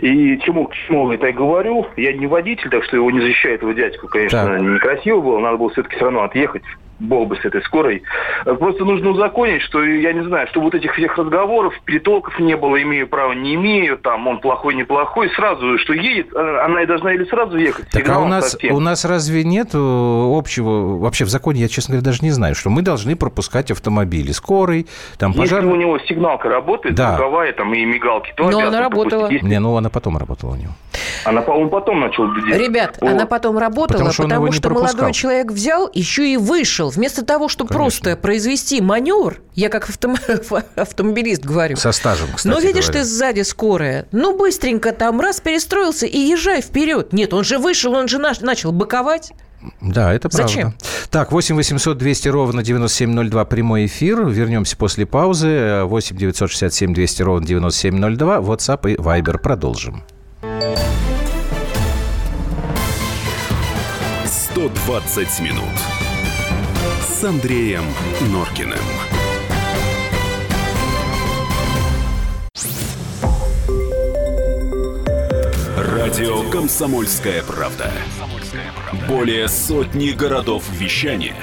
[0.00, 1.86] И чему, к чему это я говорю?
[1.98, 4.60] Я не водитель, так что его не защищаю, этого дядьку, конечно, Так.
[4.62, 5.38] некрасиво было.
[5.40, 6.62] Надо было все-таки все равно отъехать
[7.00, 8.02] Болбы с этой скорой.
[8.44, 12.80] Просто нужно узаконить, что, я не знаю, что вот этих всех разговоров, перетолков не было,
[12.82, 17.12] имею право, не имею, там, он плохой, неплохой, сразу, что едет, э, она и должна
[17.14, 18.74] или сразу ехать, Так а у нас, совсем.
[18.74, 22.54] у нас разве нет э, общего, вообще в законе, я, честно говоря, даже не знаю,
[22.54, 24.86] что мы должны пропускать автомобили скорый,
[25.18, 25.64] там Если пожар...
[25.66, 27.10] у него сигналка работает, Да.
[27.16, 29.12] звуковая там и мигалки, то Но она пропустить.
[29.12, 29.30] работала.
[29.30, 30.72] Если- Не, ну она потом работала у него.
[31.24, 32.60] Она, по-моему, потом начал делать.
[32.60, 33.10] Ребят, Вот.
[33.10, 36.90] она потом работала, Потому потому, что не что молодой человек взял, еще и вышел.
[36.90, 40.16] Вместо того, чтобы просто произвести маневр, я как автом-
[40.76, 41.76] автомобилист говорю.
[41.76, 43.00] Со стажем, кстати Но видишь говоря.
[43.00, 47.12] ты сзади скорая, ну быстренько там раз перестроился и езжай вперед.
[47.12, 49.32] Нет, он же вышел, он же начал быковать.
[49.80, 50.46] Да, это правда.
[50.48, 50.74] Зачем?
[51.10, 54.24] Так, 8 800 200 ровно 9702 прямой эфир.
[54.24, 55.82] Вернемся после паузы.
[55.82, 58.36] 8 967 200 ровно 9702.
[58.38, 59.38] WhatsApp и Viber.
[59.38, 60.04] Продолжим.
[64.68, 65.64] 120 минут
[67.00, 67.84] с Андреем
[68.30, 68.78] Норкиным.
[75.76, 77.90] Радио «Комсомольская правда».
[79.08, 81.36] Более сотни городов вещания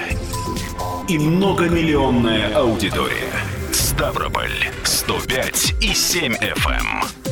[1.07, 3.33] и многомиллионная аудитория.
[3.71, 7.24] Ставрополь 105 и 7 FM.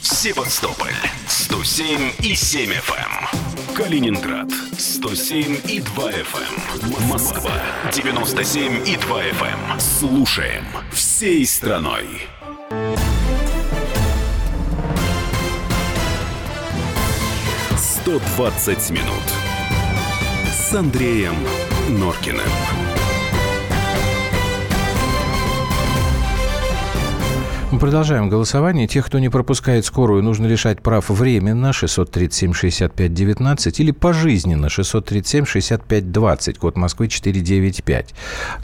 [0.00, 0.04] Эм.
[0.04, 0.94] Севастополь
[1.28, 3.74] 107 и 7 FM.
[3.74, 4.48] Калининград
[4.78, 7.08] 107 и 2 FM.
[7.08, 7.52] Москва
[7.92, 9.80] 97 и 2 FM.
[9.80, 12.06] Слушаем всей страной.
[18.04, 19.22] «120 минут»
[20.50, 21.36] с Андреем
[21.90, 22.89] Норкиным.
[27.80, 28.86] Продолжаем голосование.
[28.86, 37.08] Тех, кто не пропускает скорую, нужно лишать прав временно 637-65-19 или пожизненно 637-65-20, код Москвы
[37.08, 38.14] 495.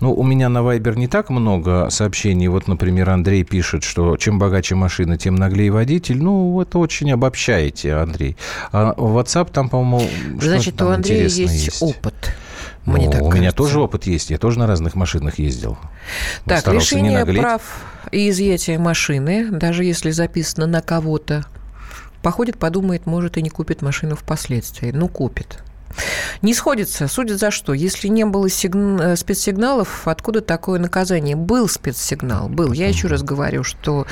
[0.02, 2.48] Ну, у меня на Вайбер не так много сообщений.
[2.48, 6.22] Вот, например, Андрей пишет, что чем богаче машина, тем наглее водитель.
[6.22, 8.36] Ну, это очень обобщаете, Андрей.
[8.70, 12.14] А WhatsApp там, по-моему, Значит, у Андрея есть, интересное опыт.
[12.86, 13.56] Мне Ну, так у меня кажется.
[13.56, 14.30] тоже опыт есть.
[14.30, 15.76] Я тоже на разных машинах ездил.
[16.44, 17.42] Так, Старался не лишение наглеть.
[17.42, 17.62] прав
[18.12, 21.44] и изъятие машины, даже если записано на кого-то,
[22.22, 24.92] походит, подумает, может, и не купит машину впоследствии.
[24.92, 25.58] Ну, купит.
[26.42, 27.08] Не сходится.
[27.08, 27.72] Судят за что?
[27.72, 31.36] Если не было сигн- э, спецсигналов, откуда такое наказание?
[31.36, 32.72] Был спецсигнал, был.
[32.72, 34.06] Я еще раз говорю, что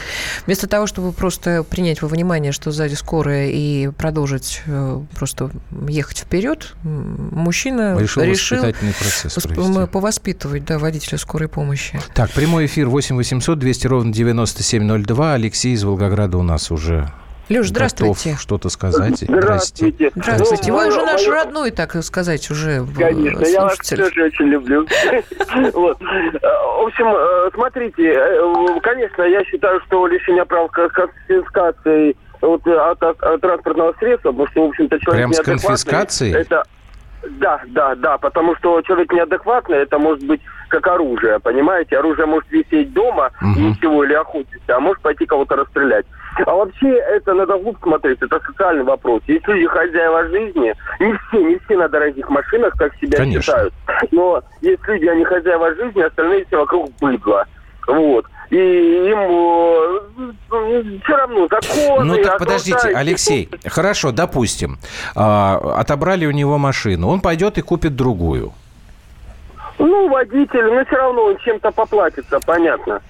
[0.46, 5.50] вместо того, чтобы просто принять во внимание, что сзади скорая, и продолжить э, просто
[5.88, 9.86] ехать вперед, мужчина Решил решил, воспитательный процесс провести.
[9.86, 12.00] повоспитывать да, водителя скорой помощи.
[12.14, 15.34] Так, прямой эфир 8 800 200 ровно 9702.
[15.34, 17.10] Алексей из Волгограда у нас уже
[17.48, 18.36] Леш, готов здравствуйте.
[18.40, 19.18] что-то сказать.
[19.20, 20.10] Здравствуйте.
[20.14, 20.72] Здравствуйте.
[20.72, 23.96] Ну, Вы уже наш родной, так сказать, уже э, Конечно, я вас слушатель.
[23.98, 24.86] тоже очень люблю.
[25.74, 26.00] Вот.
[26.00, 33.22] Э, В общем, э, смотрите, конечно, я считаю, что лишение прав конфискации вот, от, от-
[33.22, 36.34] от транспортного средства, потому что, в общем-то, человек Прям с неадекватный, конфискацией?
[36.34, 36.64] Это
[37.40, 41.96] да, да, да, потому что человек неадекватный, это может быть как оружие, понимаете?
[41.98, 46.04] Оружие может висеть дома, и ничего, или охотиться, а может пойти кого-то расстрелять.
[46.46, 49.22] А вообще это надо вглубь смотреть, это социальный вопрос.
[49.26, 53.42] Есть люди хозяева жизни, не все, не все на дорогих машинах, как себя Конечно.
[53.42, 53.74] считают.
[54.10, 57.46] Но есть люди, они хозяева жизни, остальные все вокруг быдло.
[57.86, 58.26] Вот.
[58.50, 59.18] И им
[61.02, 62.04] все равно законы...
[62.04, 64.78] Ну так подождите, Алексей, хорошо, допустим,
[65.14, 68.52] а, отобрали у него машину, он пойдет и купит другую.
[69.78, 73.02] Ну, водитель, но все равно он чем-то поплатится, понятно.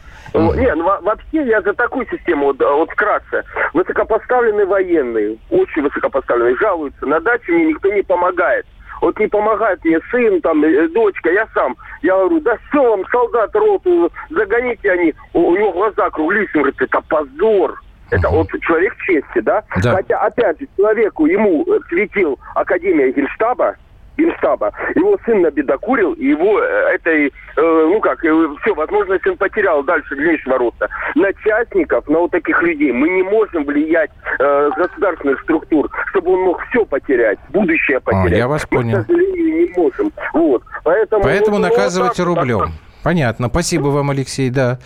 [0.56, 3.44] Не, ну, во- вообще я за такую систему, вот, вот вкратце.
[3.72, 8.66] Высокопоставленный военный, очень высокопоставленный, жалуется, на даче мне никто не помогает.
[9.00, 11.76] Вот не помогает мне сын, там, э, дочка, я сам.
[12.02, 15.14] Я говорю, да все вам, солдат роту, загоните они.
[15.34, 17.80] У, у него глаза округлились, он говорит, это позор.
[18.10, 19.62] Это вот человек чести, да?
[19.82, 19.96] Да.
[19.96, 23.76] Хотя, опять же, человеку, ему э, светил Академия Генштаба,
[24.16, 24.72] Генштаба.
[24.94, 30.14] Его сын набедокурил, и его э, этой, э, ну как, все, возможность он потерял дальше
[30.16, 30.88] дальнейшего роста.
[31.14, 36.40] На частников, на вот таких людей мы не можем влиять э, государственных структур, чтобы он
[36.42, 38.32] мог все потерять, будущее потерять.
[38.32, 39.02] А, я вас Мы, понял.
[39.02, 40.12] к сожалению, не можем.
[40.32, 40.62] Вот.
[40.84, 42.72] Поэтому, Поэтому вот, ну, наказывать вот так, рублем.
[43.04, 43.48] Понятно.
[43.48, 44.78] Спасибо вам, Алексей, да.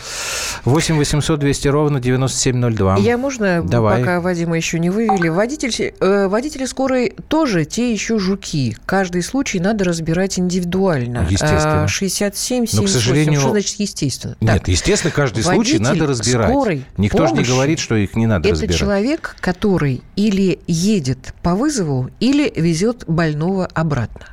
[0.65, 2.97] 8 800 200 ровно 9702.
[2.99, 4.01] Я можно, Давай.
[4.01, 8.77] пока Вадима еще не вывели, водитель, э, водители скорой тоже те еще жуки.
[8.87, 11.29] Каждый случай надо разбирать индивидуально.
[11.31, 11.85] Естественно.
[11.85, 12.93] А, 67, Но, к 78.
[13.01, 14.37] сожалению- Что значит естественно?
[14.41, 16.51] Нет, Так, естественно, каждый случай водитель надо разбирать.
[16.51, 18.77] скорой Никто же не говорит, что их не надо Это разбирать.
[18.77, 24.27] человек, который или едет по вызову, или везет больного обратно.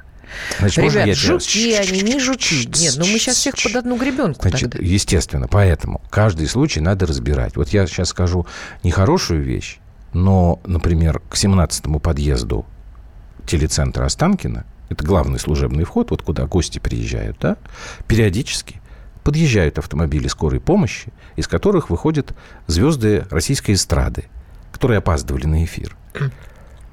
[0.59, 2.67] Значит, можно Ребят, я тебя- жуки они, не жуки.
[2.79, 4.85] Нет, ну мы сейчас всех под одну гребенку Значит, тогда.
[4.87, 7.55] естественно, поэтому каждый случай надо разбирать.
[7.55, 8.45] Вот я сейчас скажу
[8.83, 9.77] нехорошую вещь,
[10.13, 12.65] но, например, к 17-му подъезду
[13.45, 17.57] телецентра Останкина, это главный служебный вход, вот куда гости приезжают, да,
[18.07, 18.81] периодически
[19.23, 22.33] подъезжают автомобили скорой помощи, из которых выходят
[22.67, 24.25] звезды российской эстрады,
[24.71, 25.95] которые опаздывали на эфир.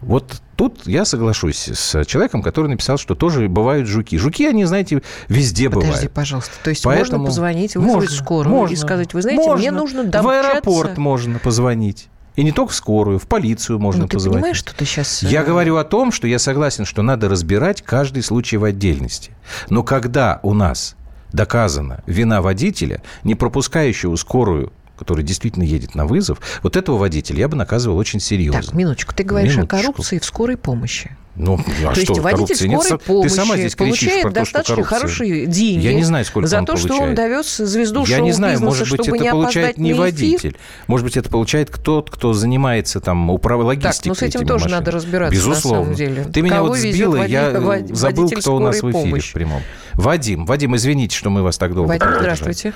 [0.02, 4.18] Вот тут я соглашусь с человеком, который написал, что тоже бывают жуки.
[4.18, 6.12] Жуки, они, знаете, везде Подожди, бывают.
[6.12, 6.52] пожалуйста.
[6.62, 9.72] То есть Поэтому можно позвонить, вызвать можно, скорую можно, и сказать, вы знаете, мне можно.
[9.72, 10.50] нужно В домчаться.
[10.50, 12.08] аэропорт можно позвонить.
[12.34, 14.36] И не только в скорую, в полицию можно Ну, ты позвонить.
[14.36, 15.22] понимаешь, что ты сейчас...
[15.22, 19.32] Я говорю о том, что я согласен, что надо разбирать каждый случай в отдельности.
[19.68, 20.96] Но когда у нас
[21.32, 24.72] доказана вина водителя, не пропускающего скорую,
[25.02, 28.62] который действительно едет на вызов, вот этого водителя я бы наказывал очень серьезно.
[28.62, 29.12] Так, минуточку.
[29.14, 29.76] Ты говоришь Минуточку.
[29.76, 31.16] о коррупции в скорой помощи.
[31.34, 32.82] Ну, а То есть что, водитель коррупции нет?
[32.82, 36.26] скорой Ты помощи сама здесь получает про то, что достаточно хорошие деньги Я не знаю,
[36.26, 37.16] сколько за он то, что он получает.
[37.16, 40.56] довез звезду Я не знаю, может быть, это не получает не водитель.
[40.88, 43.62] Может быть, это получает кто-то, кто занимается там управ...
[43.62, 44.80] логистикой Так, ну с этим тоже машинами.
[44.80, 45.78] надо разбираться, Безусловно.
[45.78, 46.24] на самом деле.
[46.24, 49.30] Ты меня Кого вот везет сбила, я забыл, кто у нас в скорой эфире помощи.
[49.30, 49.62] в прямом.
[49.94, 52.74] Вадим, Вадим, извините, что мы вас так долго Вадим, здравствуйте.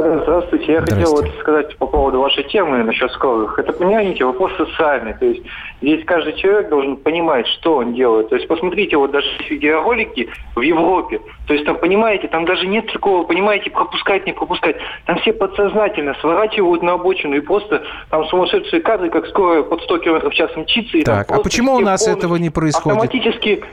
[0.00, 0.72] Здравствуйте.
[0.72, 3.58] Я хотел вот сказать по поводу вашей темы насчет скорых.
[3.58, 5.14] Это, понимаете, вопрос социальный.
[5.14, 5.42] То есть
[5.82, 8.28] здесь каждый человек должен понимать, что он делает.
[8.28, 11.20] То есть посмотрите, вот даже видеоролики в Европе.
[11.46, 14.76] То есть там, понимаете, там даже нет такого, понимаете, пропускать, не пропускать.
[15.06, 19.98] Там все подсознательно сворачивают на обочину и просто там сумасшедшие кадры, как скоро под 100
[19.98, 20.98] км в час мчится.
[20.98, 22.98] И Так, а почему у нас этого не происходит?
[22.98, 23.64] Автоматически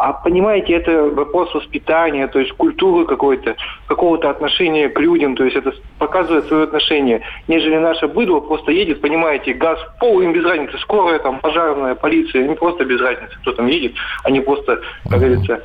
[0.00, 3.54] а понимаете, это вопрос воспитания, то есть культуры какой-то,
[3.86, 7.20] какого-то отношения к людям, то есть это показывает свое отношение.
[7.48, 11.94] Нежели наше быдло просто едет, понимаете, газ в пол, им без разницы, скорая, там, пожарная,
[11.94, 13.92] полиция, им просто без разницы, кто там едет,
[14.24, 14.80] они просто,
[15.10, 15.62] как говорится,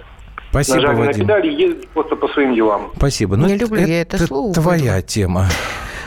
[0.64, 1.28] Спасибо, нажали на Вадим.
[1.28, 2.92] педали и просто по своим делам.
[2.96, 3.36] Спасибо.
[3.36, 5.50] Ну, Не люблю я это слово, твоя тема.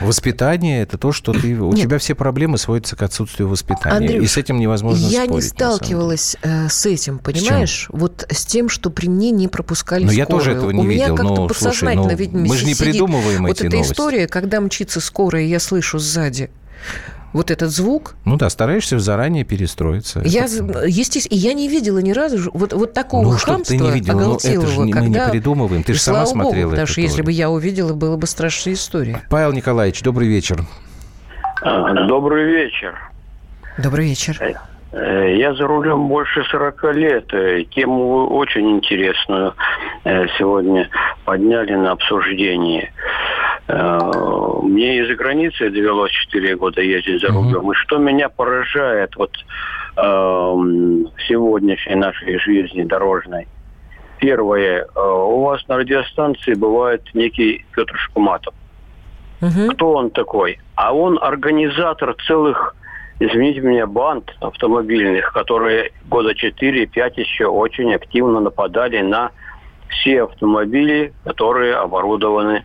[0.01, 1.57] Воспитание– это то, что ты...
[1.61, 1.87] У Нет.
[1.87, 3.97] тебя все проблемы сводятся к отсутствию воспитания.
[4.07, 5.31] Андрюш, и с этим невозможно Я спорить.
[5.31, 5.51] не на самом деле.
[5.79, 7.87] сталкивалась э, с этим, понимаешь?
[7.91, 10.45] вот с тем, что при мне не пропускали Но я скорую.
[10.45, 11.17] тоже этого не У меня видел.
[11.17, 13.93] как-то Ну, слушай, подсознательно, ну, видимо, мы же не сидит придумываем вот эти эта новости.
[13.93, 16.51] история, когда мчится скорая, и я слышу сзади
[17.33, 18.15] вот этот звук.
[18.25, 20.21] Ну да, стараешься заранее перестроиться.
[20.25, 23.77] Я, Это- естественно, и я не видела ни разу вот, вот такого Ну, чтоб хамства
[23.77, 25.29] ты не видела, ну, это же не- мы не когда...
[25.29, 28.27] придумываем, ты же сама богу, смотрела потому это что если бы я увидела, было бы
[28.27, 29.23] страшная история.
[29.31, 30.65] Павел Николаевич, добрый вечер.
[31.63, 32.99] Добрый вечер.
[33.79, 34.39] Добрый вечер.
[34.93, 37.33] Э, Я за рулем больше 40 лет.
[37.33, 39.55] Э, Тему очень интересную
[40.05, 40.89] э, сегодня
[41.25, 42.93] подняли на обсуждение.
[43.69, 47.71] Мне из-за границы довелось 4 года ездить за рулем.
[47.71, 49.37] И что меня поражает вот
[49.99, 53.47] эм, сегодняшней нашей жизни дорожной.
[54.21, 54.87] Первое.
[54.97, 58.55] У вас на радиостанции бывает некий Петр Шкуматов.
[59.75, 60.59] Кто он такой?
[60.75, 62.75] А он организатор целых,
[63.21, 69.31] извините меня, банд автомобильных, которые года 4-5 еще очень активно нападали на
[69.89, 72.63] все автомобили, которые оборудованы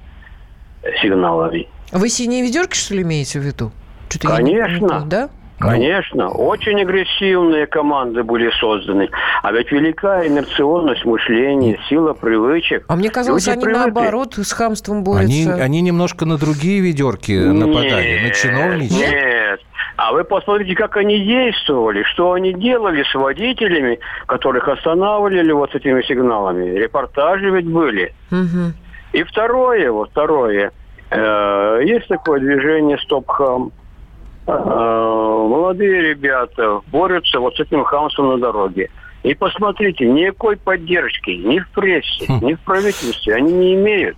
[1.02, 1.68] сигналами.
[1.92, 3.72] Вы синие ведерки, что ли, имеете в виду?
[4.10, 5.02] Что-то я не- Конечно.
[5.06, 5.30] да?
[5.60, 9.08] Конечно, очень агрессивные команды были созданы.
[9.44, 12.84] А ведь велика инерционность мышления, сила привычек.
[12.90, 13.84] А мне казалось, Люди они привыкли.
[13.86, 15.54] наоборот с хамством борются.
[15.54, 18.98] Они, они немножко на другие ведерки нападали, на чиновничьи.
[18.98, 19.62] Нет.
[19.96, 26.02] А вы посмотрите, как они действовали, что они делали с водителями, которых останавливали вот этими
[26.02, 26.78] сигналами.
[26.78, 28.14] Репортажи ведь были.
[28.32, 28.74] Мгм.
[29.12, 30.72] И второе, вот второе,
[31.12, 33.72] э, есть такое движение «Стоп-хам».
[34.48, 38.90] Э, молодые ребята борются вот с этим хамством на дороге.
[39.22, 42.46] И посмотрите, никакой поддержки ни в прессе, Хм.
[42.46, 44.18] ни в правительстве они не имеют.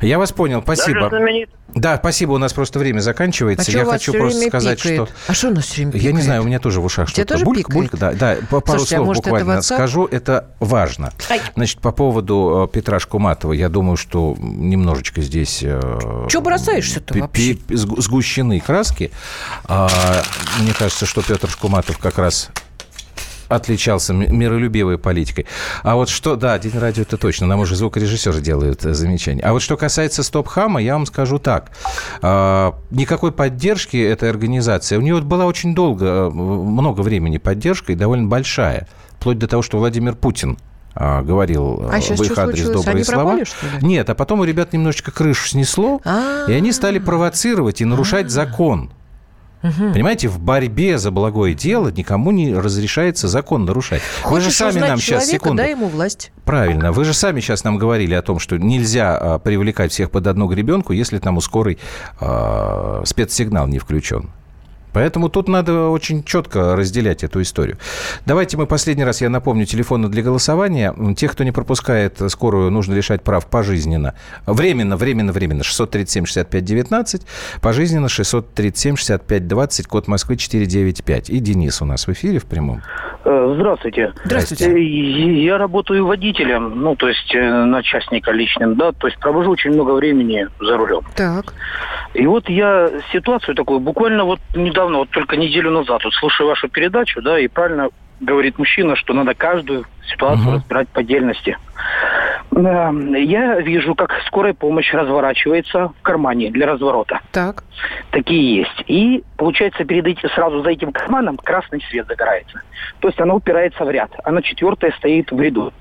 [0.00, 1.00] Я вас понял, спасибо.
[1.02, 3.70] Даже знаменит- Да, спасибо, у нас просто время заканчивается.
[3.70, 5.08] А Я хочу просто сказать, пикает?
[5.08, 5.14] что...
[5.26, 6.24] А что у нас все время Я не пикает?
[6.24, 7.34] знаю, у меня тоже в ушах что-то.
[7.34, 7.74] тоже бульк, пикает?
[7.90, 8.36] бульк, да, да.
[8.50, 9.62] По пару Слушайте, а слов может, это буквально WhatsApp?
[9.62, 11.12] скажу, это важно.
[11.30, 11.40] Ай.
[11.56, 15.60] Значит, по поводу э, Петра Шкуматова, я думаю, что немножечко здесь...
[15.62, 17.58] э, Чё бросаешься-то вообще?
[17.68, 19.10] Сгущены краски.
[19.64, 19.88] А,
[20.60, 22.50] Мне кажется, что Петр Шкуматов как раз
[23.48, 25.46] отличался ми- миролюбивой политикой.
[25.82, 29.42] А вот что, да, День радио это точно, нам уже звукорежиссеры делают э, замечания.
[29.42, 31.70] А вот что касается Стоп-Хама, я вам скажу так.
[32.22, 34.96] А, никакой поддержки этой организации.
[34.96, 38.86] У нее была очень долго, э, много времени поддержка и довольно большая.
[39.18, 40.58] Вплоть до того, что Владимир Путин
[40.94, 42.66] а, говорил э, А в их адрес случилось?
[42.76, 43.22] добрые Они слова.
[43.22, 43.86] пропали, что ли?
[43.86, 46.00] Нет, а потом у ребят немножечко крышу снесло,
[46.48, 48.90] и они стали провоцировать и нарушать закон.
[49.62, 54.02] Понимаете, в борьбе за благое дело никому не разрешается закон нарушать.
[54.24, 55.56] вы же Хочешь сами нам сейчас, секунду.
[55.58, 56.32] дай ему власть.
[56.44, 56.92] Правильно.
[56.92, 60.46] Вы же сами сейчас нам говорили о том, что нельзя а, привлекать всех под одну
[60.46, 61.78] гребенку, если там у скорой
[62.20, 64.30] а, спецсигнал не включен.
[64.98, 67.76] Поэтому тут надо очень четко разделять эту историю.
[68.26, 70.92] Давайте мы последний раз, я напомню, телефоны для голосования.
[71.16, 74.14] Тех, кто не пропускает скорую, нужно лишать прав пожизненно.
[74.44, 75.60] Временно, временно, временно.
[75.60, 77.22] 637-65-19.
[77.62, 79.86] Пожизненно 637-65-20.
[79.86, 81.30] Код Москвы 495.
[81.30, 82.82] И Денис у нас в эфире в прямом.
[83.28, 84.14] Э, Здравствуйте.
[84.24, 84.70] Здравствуйте.
[84.70, 89.72] Э, Я работаю водителем, ну, то есть э, начальника личным, да, то есть провожу очень
[89.72, 91.02] много времени за рулем.
[91.14, 91.52] Так.
[92.14, 96.68] И вот я ситуацию такую, буквально вот недавно, вот только неделю назад, вот слушаю вашу
[96.68, 101.56] передачу, да, и правильно говорит мужчина, что надо каждую ситуацию разбирать по отдельности.
[102.50, 107.20] Да, я вижу, как скорая помощь разворачивается в кармане для разворота.
[107.30, 107.62] Так.
[108.10, 108.84] Такие есть.
[108.86, 112.62] И, получается, перед этим, сразу за этим карманом красный свет загорается.
[113.00, 114.10] То есть она упирается в ряд.
[114.24, 115.72] Она четвертая стоит в ряду.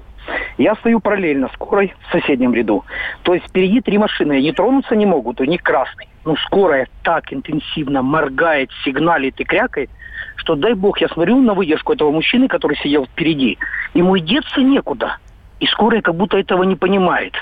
[0.57, 2.83] Я стою параллельно скорой в соседнем ряду.
[3.23, 6.07] То есть впереди три машины, они тронуться не могут, у них красный.
[6.25, 9.89] Но скорая так интенсивно моргает, сигналит и крякает,
[10.35, 13.57] что дай бог, я смотрю на выдержку этого мужчины, который сидел впереди.
[13.93, 15.17] Ему и деться некуда.
[15.59, 17.33] И скорая как будто этого не понимает.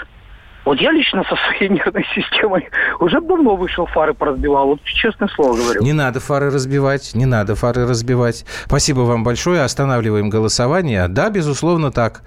[0.65, 2.67] Вот я лично со своей нервной системой
[2.99, 4.67] уже давно вышел, фары поразбивал.
[4.67, 5.81] Вот честное слово говорю.
[5.81, 8.45] Не надо фары разбивать, не надо фары разбивать.
[8.65, 9.61] Спасибо вам большое.
[9.61, 11.07] Останавливаем голосование.
[11.07, 12.23] Да, безусловно, так.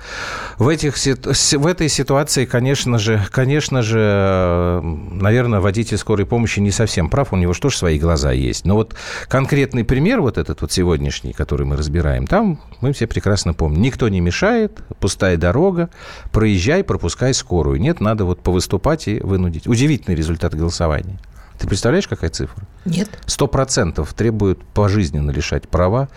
[0.57, 7.11] В, этих, в этой ситуации, конечно же, конечно же, наверное, водитель скорой помощи не совсем
[7.11, 7.32] прав.
[7.32, 8.64] У него что ж свои глаза есть.
[8.64, 8.95] Но вот
[9.28, 13.82] конкретный пример, вот этот вот сегодняшний, который мы разбираем, там мы все прекрасно помним.
[13.82, 15.91] Никто не мешает, пустая дорога,
[16.32, 17.80] проезжай, пропускай скорую.
[17.80, 19.66] Нет, надо вот повыступать и вынудить.
[19.66, 21.18] Удивительный результат голосования.
[21.59, 22.62] Ты представляешь, какая цифра?
[22.84, 23.11] Нет.
[23.26, 26.09] Сто процентов требуют пожизненно лишать права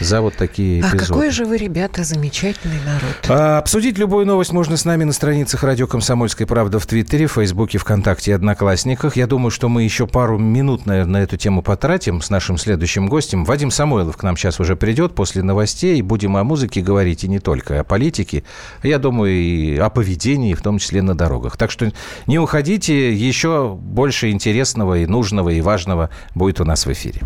[0.00, 0.96] за вот такие эпизоды.
[0.96, 3.16] А какой же вы, ребята, замечательный народ.
[3.28, 7.78] А, обсудить любую новость можно с нами на страницах радио «Комсомольская правда» в Твиттере, Фейсбуке,
[7.78, 9.16] ВКонтакте и Одноклассниках.
[9.16, 13.08] Я думаю, что мы еще пару минут, наверное, на эту тему потратим с нашим следующим
[13.08, 13.44] гостем.
[13.44, 16.00] Вадим Самойлов к нам сейчас уже придет после новостей.
[16.02, 18.44] Будем о музыке говорить и не только о политике.
[18.82, 21.56] Я думаю, и о поведении, в том числе на дорогах.
[21.56, 21.90] Так что
[22.26, 23.12] не уходите.
[23.12, 27.22] Еще больше интересного и нужного и важного будет у нас в эфире.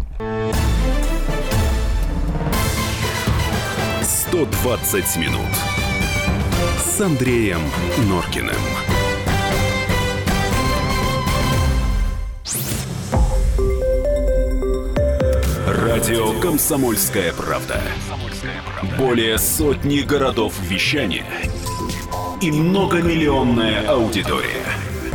[4.28, 5.40] 120 минут
[6.78, 7.60] с Андреем
[8.08, 8.54] Норкиным.
[15.66, 17.80] Радио «Комсомольская правда».
[18.96, 21.24] Более сотни городов вещания
[22.40, 24.87] и многомиллионная аудитория.